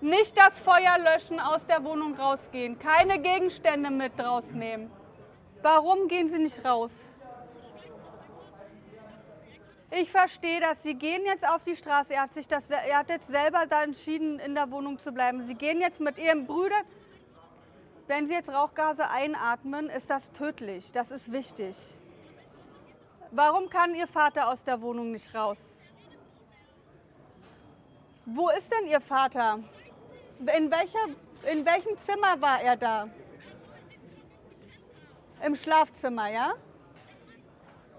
Nicht 0.00 0.36
das 0.36 0.60
Feuer 0.60 0.98
löschen, 0.98 1.40
aus 1.40 1.66
der 1.66 1.82
Wohnung 1.82 2.14
rausgehen. 2.14 2.78
Keine 2.78 3.18
Gegenstände 3.18 3.90
mit 3.90 4.12
rausnehmen. 4.22 4.90
Warum 5.62 6.08
gehen 6.08 6.30
Sie 6.30 6.38
nicht 6.38 6.64
raus? 6.64 6.90
Ich 9.90 10.10
verstehe 10.10 10.60
das. 10.60 10.82
Sie 10.82 10.94
gehen 10.94 11.22
jetzt 11.24 11.48
auf 11.48 11.64
die 11.64 11.76
Straße. 11.76 12.14
Er 12.14 12.22
hat, 12.22 12.34
sich 12.34 12.46
das, 12.46 12.68
er 12.68 12.98
hat 12.98 13.08
jetzt 13.08 13.28
selber 13.28 13.64
da 13.68 13.82
entschieden, 13.84 14.38
in 14.40 14.54
der 14.54 14.70
Wohnung 14.70 14.98
zu 14.98 15.12
bleiben. 15.12 15.42
Sie 15.44 15.54
gehen 15.54 15.80
jetzt 15.80 16.00
mit 16.00 16.18
Ihren 16.18 16.46
Brüdern. 16.46 16.84
Wenn 18.06 18.26
Sie 18.26 18.34
jetzt 18.34 18.50
Rauchgase 18.50 19.08
einatmen, 19.08 19.88
ist 19.88 20.10
das 20.10 20.30
tödlich. 20.32 20.92
Das 20.92 21.10
ist 21.10 21.32
wichtig. 21.32 21.74
Warum 23.30 23.70
kann 23.70 23.94
Ihr 23.94 24.06
Vater 24.06 24.48
aus 24.48 24.62
der 24.62 24.82
Wohnung 24.82 25.10
nicht 25.10 25.34
raus? 25.34 25.56
Wo 28.26 28.50
ist 28.50 28.70
denn 28.70 28.88
Ihr 28.88 29.00
Vater? 29.00 29.60
In, 30.38 30.70
welcher, 30.70 31.06
in 31.50 31.64
welchem 31.64 31.96
Zimmer 32.06 32.40
war 32.42 32.60
er 32.60 32.76
da? 32.76 33.08
Im 35.42 35.56
Schlafzimmer, 35.56 36.30
ja? 36.30 36.52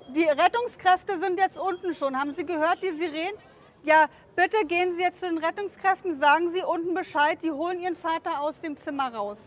Die 0.09 0.23
Rettungskräfte 0.23 1.19
sind 1.19 1.39
jetzt 1.39 1.57
unten 1.57 1.95
schon. 1.95 2.19
Haben 2.19 2.35
Sie 2.35 2.45
gehört, 2.45 2.83
die 2.83 2.93
Sirenen? 2.93 3.37
Ja, 3.83 4.05
bitte 4.35 4.65
gehen 4.65 4.93
Sie 4.93 5.01
jetzt 5.01 5.19
zu 5.19 5.27
den 5.27 5.39
Rettungskräften, 5.39 6.15
sagen 6.19 6.51
Sie 6.51 6.63
unten 6.63 6.93
Bescheid, 6.93 7.41
die 7.41 7.51
holen 7.51 7.79
Ihren 7.79 7.95
Vater 7.95 8.41
aus 8.41 8.59
dem 8.61 8.77
Zimmer 8.77 9.13
raus. 9.13 9.39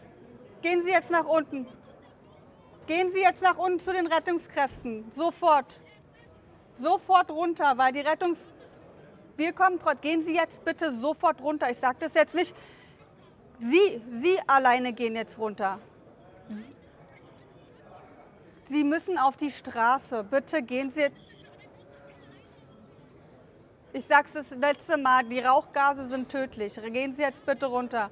Gehen 0.62 0.82
Sie 0.82 0.90
jetzt 0.90 1.10
nach 1.10 1.26
unten. 1.26 1.66
Gehen 2.86 3.12
Sie 3.12 3.20
jetzt 3.20 3.42
nach 3.42 3.56
unten 3.56 3.80
zu 3.80 3.92
den 3.92 4.06
Rettungskräften. 4.06 5.10
Sofort. 5.12 5.66
Sofort 6.80 7.30
runter, 7.30 7.76
weil 7.76 7.92
die 7.92 8.00
Rettungs... 8.00 8.48
Wir 9.36 9.52
kommen 9.52 9.78
trotzdem. 9.78 10.00
Gehen 10.00 10.26
Sie 10.26 10.34
jetzt 10.34 10.64
bitte 10.64 10.92
sofort 10.98 11.40
runter. 11.40 11.70
Ich 11.70 11.78
sage 11.78 11.96
das 12.00 12.14
jetzt 12.14 12.34
nicht. 12.34 12.54
Sie, 13.60 14.02
Sie 14.20 14.38
alleine 14.46 14.92
gehen 14.92 15.14
jetzt 15.14 15.38
runter. 15.38 15.78
Sie 18.68 18.84
müssen 18.84 19.16
auf 19.16 19.36
die 19.36 19.50
Straße. 19.50 20.24
Bitte 20.24 20.62
gehen 20.62 20.90
Sie. 20.90 21.06
Ich 23.92 24.04
sage 24.06 24.26
es 24.26 24.32
das 24.34 24.50
letzte 24.50 24.96
Mal, 24.96 25.24
die 25.24 25.40
Rauchgase 25.40 26.08
sind 26.08 26.28
tödlich. 26.28 26.74
Gehen 26.74 27.14
Sie 27.16 27.22
jetzt 27.22 27.44
bitte 27.46 27.66
runter. 27.66 28.10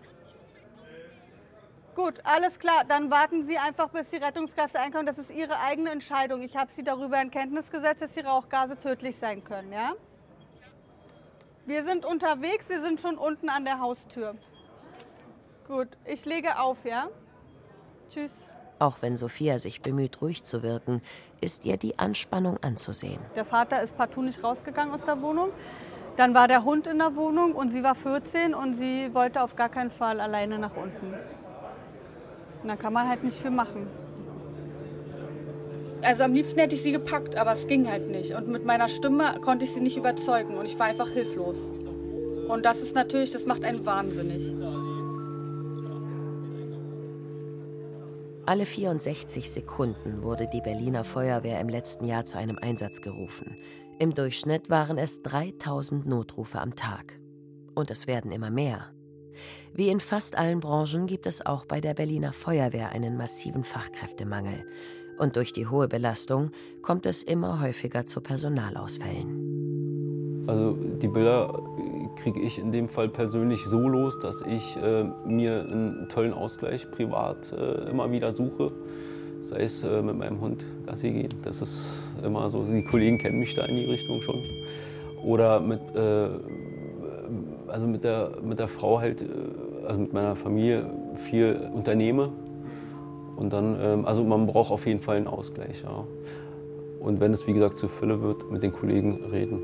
Gut, 1.96 2.20
alles 2.24 2.58
klar. 2.58 2.84
Dann 2.86 3.10
warten 3.10 3.46
Sie 3.46 3.56
einfach, 3.56 3.88
bis 3.88 4.10
die 4.10 4.16
Rettungskräfte 4.16 4.78
einkommen. 4.78 5.06
Das 5.06 5.16
ist 5.16 5.30
Ihre 5.30 5.58
eigene 5.58 5.90
Entscheidung. 5.90 6.42
Ich 6.42 6.54
habe 6.54 6.70
Sie 6.76 6.84
darüber 6.84 7.20
in 7.22 7.30
Kenntnis 7.30 7.70
gesetzt, 7.70 8.02
dass 8.02 8.12
die 8.12 8.20
Rauchgase 8.20 8.78
tödlich 8.78 9.16
sein 9.16 9.42
können. 9.42 9.72
Ja? 9.72 9.94
Wir 11.64 11.84
sind 11.84 12.04
unterwegs. 12.04 12.68
Sie 12.68 12.78
sind 12.82 13.00
schon 13.00 13.16
unten 13.16 13.48
an 13.48 13.64
der 13.64 13.80
Haustür. 13.80 14.34
Gut, 15.66 15.88
ich 16.04 16.26
lege 16.26 16.58
auf, 16.58 16.84
ja? 16.84 17.08
Tschüss. 18.10 18.30
Auch 18.78 19.00
wenn 19.00 19.16
Sophia 19.16 19.58
sich 19.58 19.80
bemüht, 19.80 20.20
ruhig 20.20 20.44
zu 20.44 20.62
wirken, 20.62 21.00
ist 21.40 21.64
ihr 21.64 21.78
die 21.78 21.98
Anspannung 21.98 22.58
anzusehen. 22.62 23.20
Der 23.34 23.46
Vater 23.46 23.82
ist 23.82 23.96
partout 23.96 24.20
nicht 24.20 24.44
rausgegangen 24.44 24.92
aus 24.92 25.06
der 25.06 25.22
Wohnung. 25.22 25.48
Dann 26.18 26.34
war 26.34 26.46
der 26.46 26.62
Hund 26.62 26.86
in 26.86 26.98
der 26.98 27.16
Wohnung 27.16 27.54
und 27.54 27.70
sie 27.70 27.82
war 27.82 27.94
14 27.94 28.54
und 28.54 28.74
sie 28.74 29.14
wollte 29.14 29.42
auf 29.42 29.56
gar 29.56 29.70
keinen 29.70 29.90
Fall 29.90 30.20
alleine 30.20 30.58
nach 30.58 30.76
unten. 30.76 31.14
Und 32.66 32.70
da 32.70 32.76
kann 32.76 32.92
man 32.92 33.08
halt 33.08 33.22
nicht 33.22 33.36
viel 33.36 33.52
machen. 33.52 33.86
Also 36.02 36.24
am 36.24 36.34
liebsten 36.34 36.58
hätte 36.58 36.74
ich 36.74 36.82
sie 36.82 36.90
gepackt, 36.90 37.36
aber 37.36 37.52
es 37.52 37.68
ging 37.68 37.88
halt 37.88 38.10
nicht. 38.10 38.34
Und 38.34 38.48
mit 38.48 38.64
meiner 38.64 38.88
Stimme 38.88 39.38
konnte 39.40 39.64
ich 39.64 39.70
sie 39.72 39.78
nicht 39.78 39.96
überzeugen 39.96 40.56
und 40.56 40.66
ich 40.66 40.76
war 40.76 40.86
einfach 40.86 41.08
hilflos. 41.08 41.70
Und 42.48 42.64
das 42.64 42.82
ist 42.82 42.96
natürlich, 42.96 43.30
das 43.30 43.46
macht 43.46 43.62
einen 43.62 43.86
wahnsinnig. 43.86 44.52
Alle 48.46 48.66
64 48.66 49.48
Sekunden 49.48 50.24
wurde 50.24 50.48
die 50.52 50.60
Berliner 50.60 51.04
Feuerwehr 51.04 51.60
im 51.60 51.68
letzten 51.68 52.04
Jahr 52.04 52.24
zu 52.24 52.36
einem 52.36 52.58
Einsatz 52.58 53.00
gerufen. 53.00 53.56
Im 54.00 54.12
Durchschnitt 54.12 54.70
waren 54.70 54.98
es 54.98 55.22
3000 55.22 56.04
Notrufe 56.04 56.60
am 56.60 56.74
Tag. 56.74 57.20
Und 57.76 57.92
es 57.92 58.08
werden 58.08 58.32
immer 58.32 58.50
mehr. 58.50 58.90
Wie 59.74 59.88
in 59.88 60.00
fast 60.00 60.36
allen 60.36 60.60
Branchen 60.60 61.06
gibt 61.06 61.26
es 61.26 61.44
auch 61.44 61.64
bei 61.64 61.80
der 61.80 61.94
Berliner 61.94 62.32
Feuerwehr 62.32 62.90
einen 62.90 63.16
massiven 63.16 63.64
Fachkräftemangel. 63.64 64.64
Und 65.18 65.36
durch 65.36 65.52
die 65.52 65.66
hohe 65.66 65.88
Belastung 65.88 66.50
kommt 66.82 67.06
es 67.06 67.22
immer 67.22 67.60
häufiger 67.60 68.06
zu 68.06 68.20
Personalausfällen. 68.20 70.44
Also 70.46 70.74
die 70.74 71.08
Bilder 71.08 71.58
kriege 72.16 72.40
ich 72.40 72.58
in 72.58 72.70
dem 72.70 72.88
Fall 72.88 73.08
persönlich 73.08 73.64
so 73.64 73.88
los, 73.88 74.18
dass 74.18 74.42
ich 74.42 74.76
äh, 74.76 75.04
mir 75.26 75.66
einen 75.70 76.08
tollen 76.08 76.32
Ausgleich 76.32 76.90
privat 76.90 77.52
äh, 77.52 77.90
immer 77.90 78.10
wieder 78.12 78.32
suche. 78.32 78.72
Sei 79.40 79.62
es 79.62 79.82
äh, 79.82 80.02
mit 80.02 80.16
meinem 80.16 80.40
Hund 80.40 80.64
Gassi 80.86 81.10
gehen, 81.10 81.34
das 81.42 81.62
ist 81.62 82.04
immer 82.22 82.48
so, 82.48 82.64
die 82.64 82.84
Kollegen 82.84 83.18
kennen 83.18 83.38
mich 83.38 83.54
da 83.54 83.64
in 83.64 83.76
die 83.76 83.84
Richtung 83.84 84.22
schon. 84.22 84.42
Oder 85.24 85.60
mit, 85.60 85.80
äh, 85.94 86.28
also 87.68 87.86
mit, 87.86 88.04
der, 88.04 88.32
mit 88.42 88.58
der 88.58 88.68
Frau 88.68 89.00
halt, 89.00 89.22
äh, 89.22 89.26
also 89.86 90.00
mit 90.00 90.12
meiner 90.12 90.36
Familie 90.36 90.90
viel 91.14 91.70
unternehme. 91.72 92.30
Und 93.36 93.52
dann, 93.52 93.78
ähm, 93.80 94.06
also 94.06 94.24
man 94.24 94.46
braucht 94.46 94.70
auf 94.70 94.86
jeden 94.86 95.00
Fall 95.00 95.16
einen 95.16 95.26
Ausgleich. 95.26 95.82
Ja. 95.82 96.04
Und 97.00 97.20
wenn 97.20 97.32
es 97.32 97.46
wie 97.46 97.52
gesagt 97.52 97.76
zu 97.76 97.88
Fülle 97.88 98.22
wird, 98.22 98.50
mit 98.50 98.62
den 98.62 98.72
Kollegen 98.72 99.24
reden. 99.30 99.60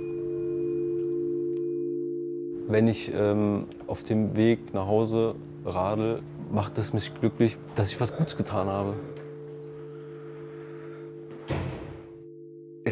Wenn 2.69 2.89
ich 2.89 3.13
ähm, 3.15 3.65
auf 3.87 4.03
dem 4.03 4.37
Weg 4.37 4.73
nach 4.73 4.87
Hause 4.87 5.35
radel, 5.65 6.21
macht 6.53 6.79
es 6.79 6.93
mich 6.93 7.13
glücklich, 7.19 7.59
dass 7.77 7.91
ich 7.91 8.01
was 8.01 8.17
Gutes 8.17 8.37
getan 8.37 8.69
habe. 8.69 8.95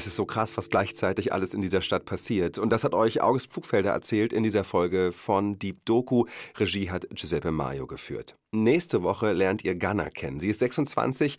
Es 0.00 0.06
ist 0.06 0.16
so 0.16 0.24
krass, 0.24 0.56
was 0.56 0.70
gleichzeitig 0.70 1.34
alles 1.34 1.52
in 1.52 1.60
dieser 1.60 1.82
Stadt 1.82 2.06
passiert. 2.06 2.56
Und 2.56 2.70
das 2.70 2.84
hat 2.84 2.94
euch 2.94 3.20
August 3.20 3.52
Pfugfelder 3.52 3.90
erzählt 3.90 4.32
in 4.32 4.42
dieser 4.42 4.64
Folge 4.64 5.12
von 5.12 5.58
Deep 5.58 5.84
Doku. 5.84 6.24
Regie 6.56 6.90
hat 6.90 7.06
Giuseppe 7.10 7.50
Maio 7.50 7.86
geführt. 7.86 8.34
Nächste 8.50 9.02
Woche 9.02 9.32
lernt 9.32 9.62
ihr 9.62 9.74
Ganna 9.74 10.08
kennen. 10.08 10.40
Sie 10.40 10.48
ist 10.48 10.60
26 10.60 11.36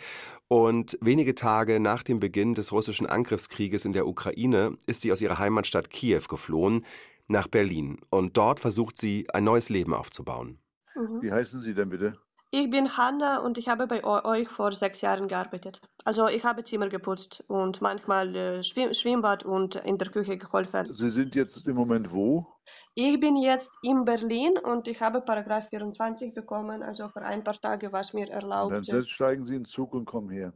und 0.47 0.95
wenige 1.01 1.33
Tage 1.33 1.79
nach 1.79 2.03
dem 2.03 2.19
Beginn 2.19 2.53
des 2.53 2.71
russischen 2.71 3.07
Angriffskrieges 3.07 3.83
in 3.83 3.93
der 3.93 4.05
Ukraine 4.05 4.77
ist 4.85 5.01
sie 5.01 5.11
aus 5.11 5.21
ihrer 5.21 5.39
Heimatstadt 5.39 5.89
Kiew 5.89 6.21
geflohen 6.29 6.85
nach 7.27 7.47
Berlin. 7.47 7.97
Und 8.11 8.37
dort 8.37 8.59
versucht 8.59 9.01
sie, 9.01 9.25
ein 9.33 9.43
neues 9.43 9.69
Leben 9.69 9.95
aufzubauen. 9.95 10.59
Mhm. 10.93 11.23
Wie 11.23 11.31
heißen 11.31 11.61
Sie 11.61 11.73
denn 11.73 11.89
bitte? 11.89 12.13
Ich 12.53 12.69
bin 12.69 12.97
Hanna 12.97 13.39
und 13.39 13.57
ich 13.57 13.69
habe 13.69 13.87
bei 13.87 14.03
euch 14.03 14.49
vor 14.49 14.73
sechs 14.73 14.99
Jahren 14.99 15.29
gearbeitet. 15.29 15.81
Also 16.03 16.27
ich 16.27 16.43
habe 16.43 16.65
Zimmer 16.65 16.89
geputzt 16.89 17.45
und 17.47 17.79
manchmal 17.79 18.35
äh, 18.35 18.61
Schwimm 18.61 18.93
Schwimmbad 18.93 19.45
und 19.45 19.75
in 19.75 19.97
der 19.97 20.09
Küche 20.09 20.37
geholfen. 20.37 20.93
Sie 20.93 21.09
sind 21.11 21.33
jetzt 21.33 21.65
im 21.65 21.77
Moment 21.77 22.11
wo? 22.11 22.45
Ich 22.93 23.17
bin 23.21 23.37
jetzt 23.37 23.71
in 23.83 24.03
Berlin 24.03 24.57
und 24.57 24.89
ich 24.89 24.99
habe 24.99 25.21
Paragraph 25.21 25.69
24 25.69 26.33
bekommen, 26.33 26.83
also 26.83 27.07
für 27.07 27.21
ein 27.21 27.41
paar 27.41 27.55
Tage, 27.55 27.93
was 27.93 28.11
mir 28.11 28.29
erlaubt. 28.29 28.85
Dann 28.89 29.05
steigen 29.05 29.45
Sie 29.45 29.55
in 29.55 29.63
den 29.63 29.65
Zug 29.65 29.93
und 29.93 30.03
kommen 30.03 30.29
her. 30.29 30.51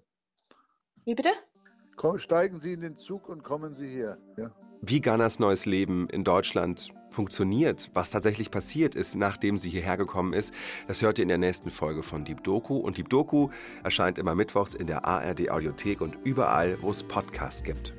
Wie 1.06 1.16
bitte? 1.16 1.30
Steigen 2.18 2.60
Sie 2.60 2.74
in 2.74 2.82
den 2.82 2.96
Zug 2.96 3.30
und 3.30 3.44
kommen 3.44 3.74
Sie 3.74 3.88
her. 3.88 4.18
Ja 4.38 4.52
wie 4.88 5.02
Ganas 5.02 5.40
neues 5.40 5.66
Leben 5.66 6.08
in 6.10 6.24
Deutschland 6.24 6.94
funktioniert, 7.10 7.90
was 7.94 8.12
tatsächlich 8.12 8.52
passiert 8.52 8.96
ist, 8.96 9.16
nachdem 9.16 9.58
sie 9.58 9.70
hierher 9.70 9.98
gekommen 9.98 10.34
ist, 10.34 10.54
das 10.88 11.02
hört 11.02 11.18
ihr 11.18 11.24
in 11.24 11.30
der 11.30 11.38
nächsten 11.38 11.72
Folge 11.72 12.04
von 12.04 12.26
Deep 12.26 12.44
Doku. 12.44 12.78
Und 12.78 12.98
Deep 12.98 13.10
Doku 13.10 13.50
erscheint 13.84 14.18
immer 14.18 14.36
mittwochs 14.36 14.74
in 14.74 14.88
der 14.88 15.06
ARD 15.06 15.50
Audiothek 15.50 16.02
und 16.02 16.18
überall, 16.24 16.78
wo 16.82 16.92
es 16.92 17.04
Podcasts 17.04 17.64
gibt. 17.64 17.94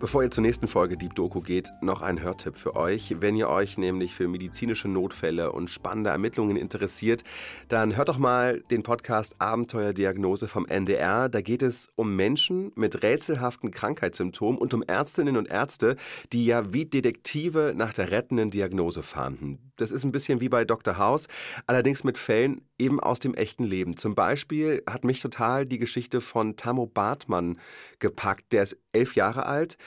Bevor 0.00 0.22
ihr 0.22 0.30
zur 0.30 0.42
nächsten 0.42 0.68
Folge 0.68 0.96
Deep 0.96 1.16
Doku 1.16 1.40
geht, 1.40 1.72
noch 1.80 2.02
ein 2.02 2.22
Hörtipp 2.22 2.54
für 2.54 2.76
euch. 2.76 3.16
Wenn 3.18 3.34
ihr 3.34 3.48
euch 3.48 3.78
nämlich 3.78 4.14
für 4.14 4.28
medizinische 4.28 4.86
Notfälle 4.86 5.50
und 5.50 5.70
spannende 5.70 6.10
Ermittlungen 6.10 6.56
interessiert, 6.56 7.24
dann 7.66 7.96
hört 7.96 8.08
doch 8.08 8.18
mal 8.18 8.60
den 8.70 8.84
Podcast 8.84 9.34
Abenteuerdiagnose 9.40 10.46
vom 10.46 10.66
NDR. 10.66 11.28
Da 11.28 11.40
geht 11.40 11.62
es 11.62 11.90
um 11.96 12.14
Menschen 12.14 12.70
mit 12.76 13.02
rätselhaften 13.02 13.72
Krankheitssymptomen 13.72 14.60
und 14.60 14.72
um 14.72 14.84
Ärztinnen 14.84 15.36
und 15.36 15.50
Ärzte, 15.50 15.96
die 16.32 16.46
ja 16.46 16.72
wie 16.72 16.84
Detektive 16.84 17.74
nach 17.76 17.92
der 17.92 18.12
rettenden 18.12 18.52
Diagnose 18.52 19.02
fahnden. 19.02 19.67
Das 19.78 19.92
ist 19.92 20.04
ein 20.04 20.12
bisschen 20.12 20.40
wie 20.40 20.48
bei 20.48 20.64
Dr. 20.64 20.98
House, 20.98 21.28
allerdings 21.66 22.04
mit 22.04 22.18
Fällen 22.18 22.62
eben 22.78 23.00
aus 23.00 23.20
dem 23.20 23.34
echten 23.34 23.64
Leben. 23.64 23.96
Zum 23.96 24.14
Beispiel 24.14 24.82
hat 24.88 25.04
mich 25.04 25.20
total 25.20 25.66
die 25.66 25.78
Geschichte 25.78 26.20
von 26.20 26.56
Tammo 26.56 26.86
Bartmann 26.86 27.58
gepackt. 27.98 28.52
Der 28.52 28.64
ist 28.64 28.78
elf 28.92 29.14
Jahre 29.14 29.46
alt, 29.46 29.78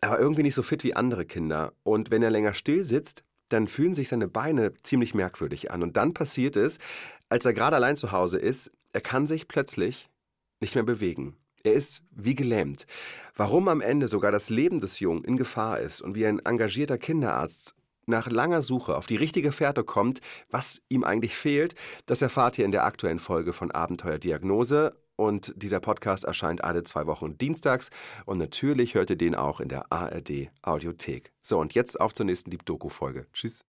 aber 0.00 0.18
irgendwie 0.18 0.42
nicht 0.42 0.54
so 0.54 0.62
fit 0.62 0.84
wie 0.84 0.94
andere 0.94 1.24
Kinder. 1.24 1.72
Und 1.84 2.10
wenn 2.10 2.22
er 2.22 2.30
länger 2.30 2.54
still 2.54 2.84
sitzt, 2.84 3.24
dann 3.48 3.68
fühlen 3.68 3.94
sich 3.94 4.08
seine 4.08 4.28
Beine 4.28 4.74
ziemlich 4.82 5.14
merkwürdig 5.14 5.70
an. 5.70 5.82
Und 5.82 5.96
dann 5.96 6.14
passiert 6.14 6.56
es, 6.56 6.78
als 7.28 7.46
er 7.46 7.54
gerade 7.54 7.76
allein 7.76 7.96
zu 7.96 8.12
Hause 8.12 8.38
ist, 8.38 8.72
er 8.92 9.00
kann 9.00 9.26
sich 9.26 9.48
plötzlich 9.48 10.10
nicht 10.60 10.74
mehr 10.74 10.84
bewegen. 10.84 11.36
Er 11.64 11.72
ist 11.72 12.02
wie 12.10 12.34
gelähmt. 12.34 12.86
Warum 13.36 13.68
am 13.68 13.80
Ende 13.80 14.08
sogar 14.08 14.32
das 14.32 14.50
Leben 14.50 14.80
des 14.80 15.00
Jungen 15.00 15.24
in 15.24 15.36
Gefahr 15.36 15.80
ist 15.80 16.02
und 16.02 16.14
wie 16.14 16.26
ein 16.26 16.40
engagierter 16.40 16.98
Kinderarzt 16.98 17.74
nach 18.08 18.30
langer 18.30 18.62
Suche 18.62 18.96
auf 18.96 19.06
die 19.06 19.16
richtige 19.16 19.52
Fährte 19.52 19.84
kommt, 19.84 20.20
was 20.50 20.80
ihm 20.88 21.04
eigentlich 21.04 21.36
fehlt, 21.36 21.74
das 22.06 22.22
erfahrt 22.22 22.58
ihr 22.58 22.64
in 22.64 22.72
der 22.72 22.84
aktuellen 22.84 23.18
Folge 23.18 23.52
von 23.52 23.70
Abenteuer 23.70 24.18
Diagnose. 24.18 24.96
Und 25.16 25.52
dieser 25.56 25.80
Podcast 25.80 26.24
erscheint 26.24 26.62
alle 26.62 26.84
zwei 26.84 27.06
Wochen 27.06 27.36
dienstags. 27.36 27.90
Und 28.24 28.38
natürlich 28.38 28.94
hört 28.94 29.10
ihr 29.10 29.16
den 29.16 29.34
auch 29.34 29.58
in 29.58 29.68
der 29.68 29.90
ARD 29.90 30.48
Audiothek. 30.62 31.32
So, 31.40 31.58
und 31.58 31.74
jetzt 31.74 32.00
auf 32.00 32.14
zur 32.14 32.26
nächsten 32.26 32.50
Deep 32.50 32.64
Doku-Folge. 32.64 33.26
Tschüss. 33.32 33.64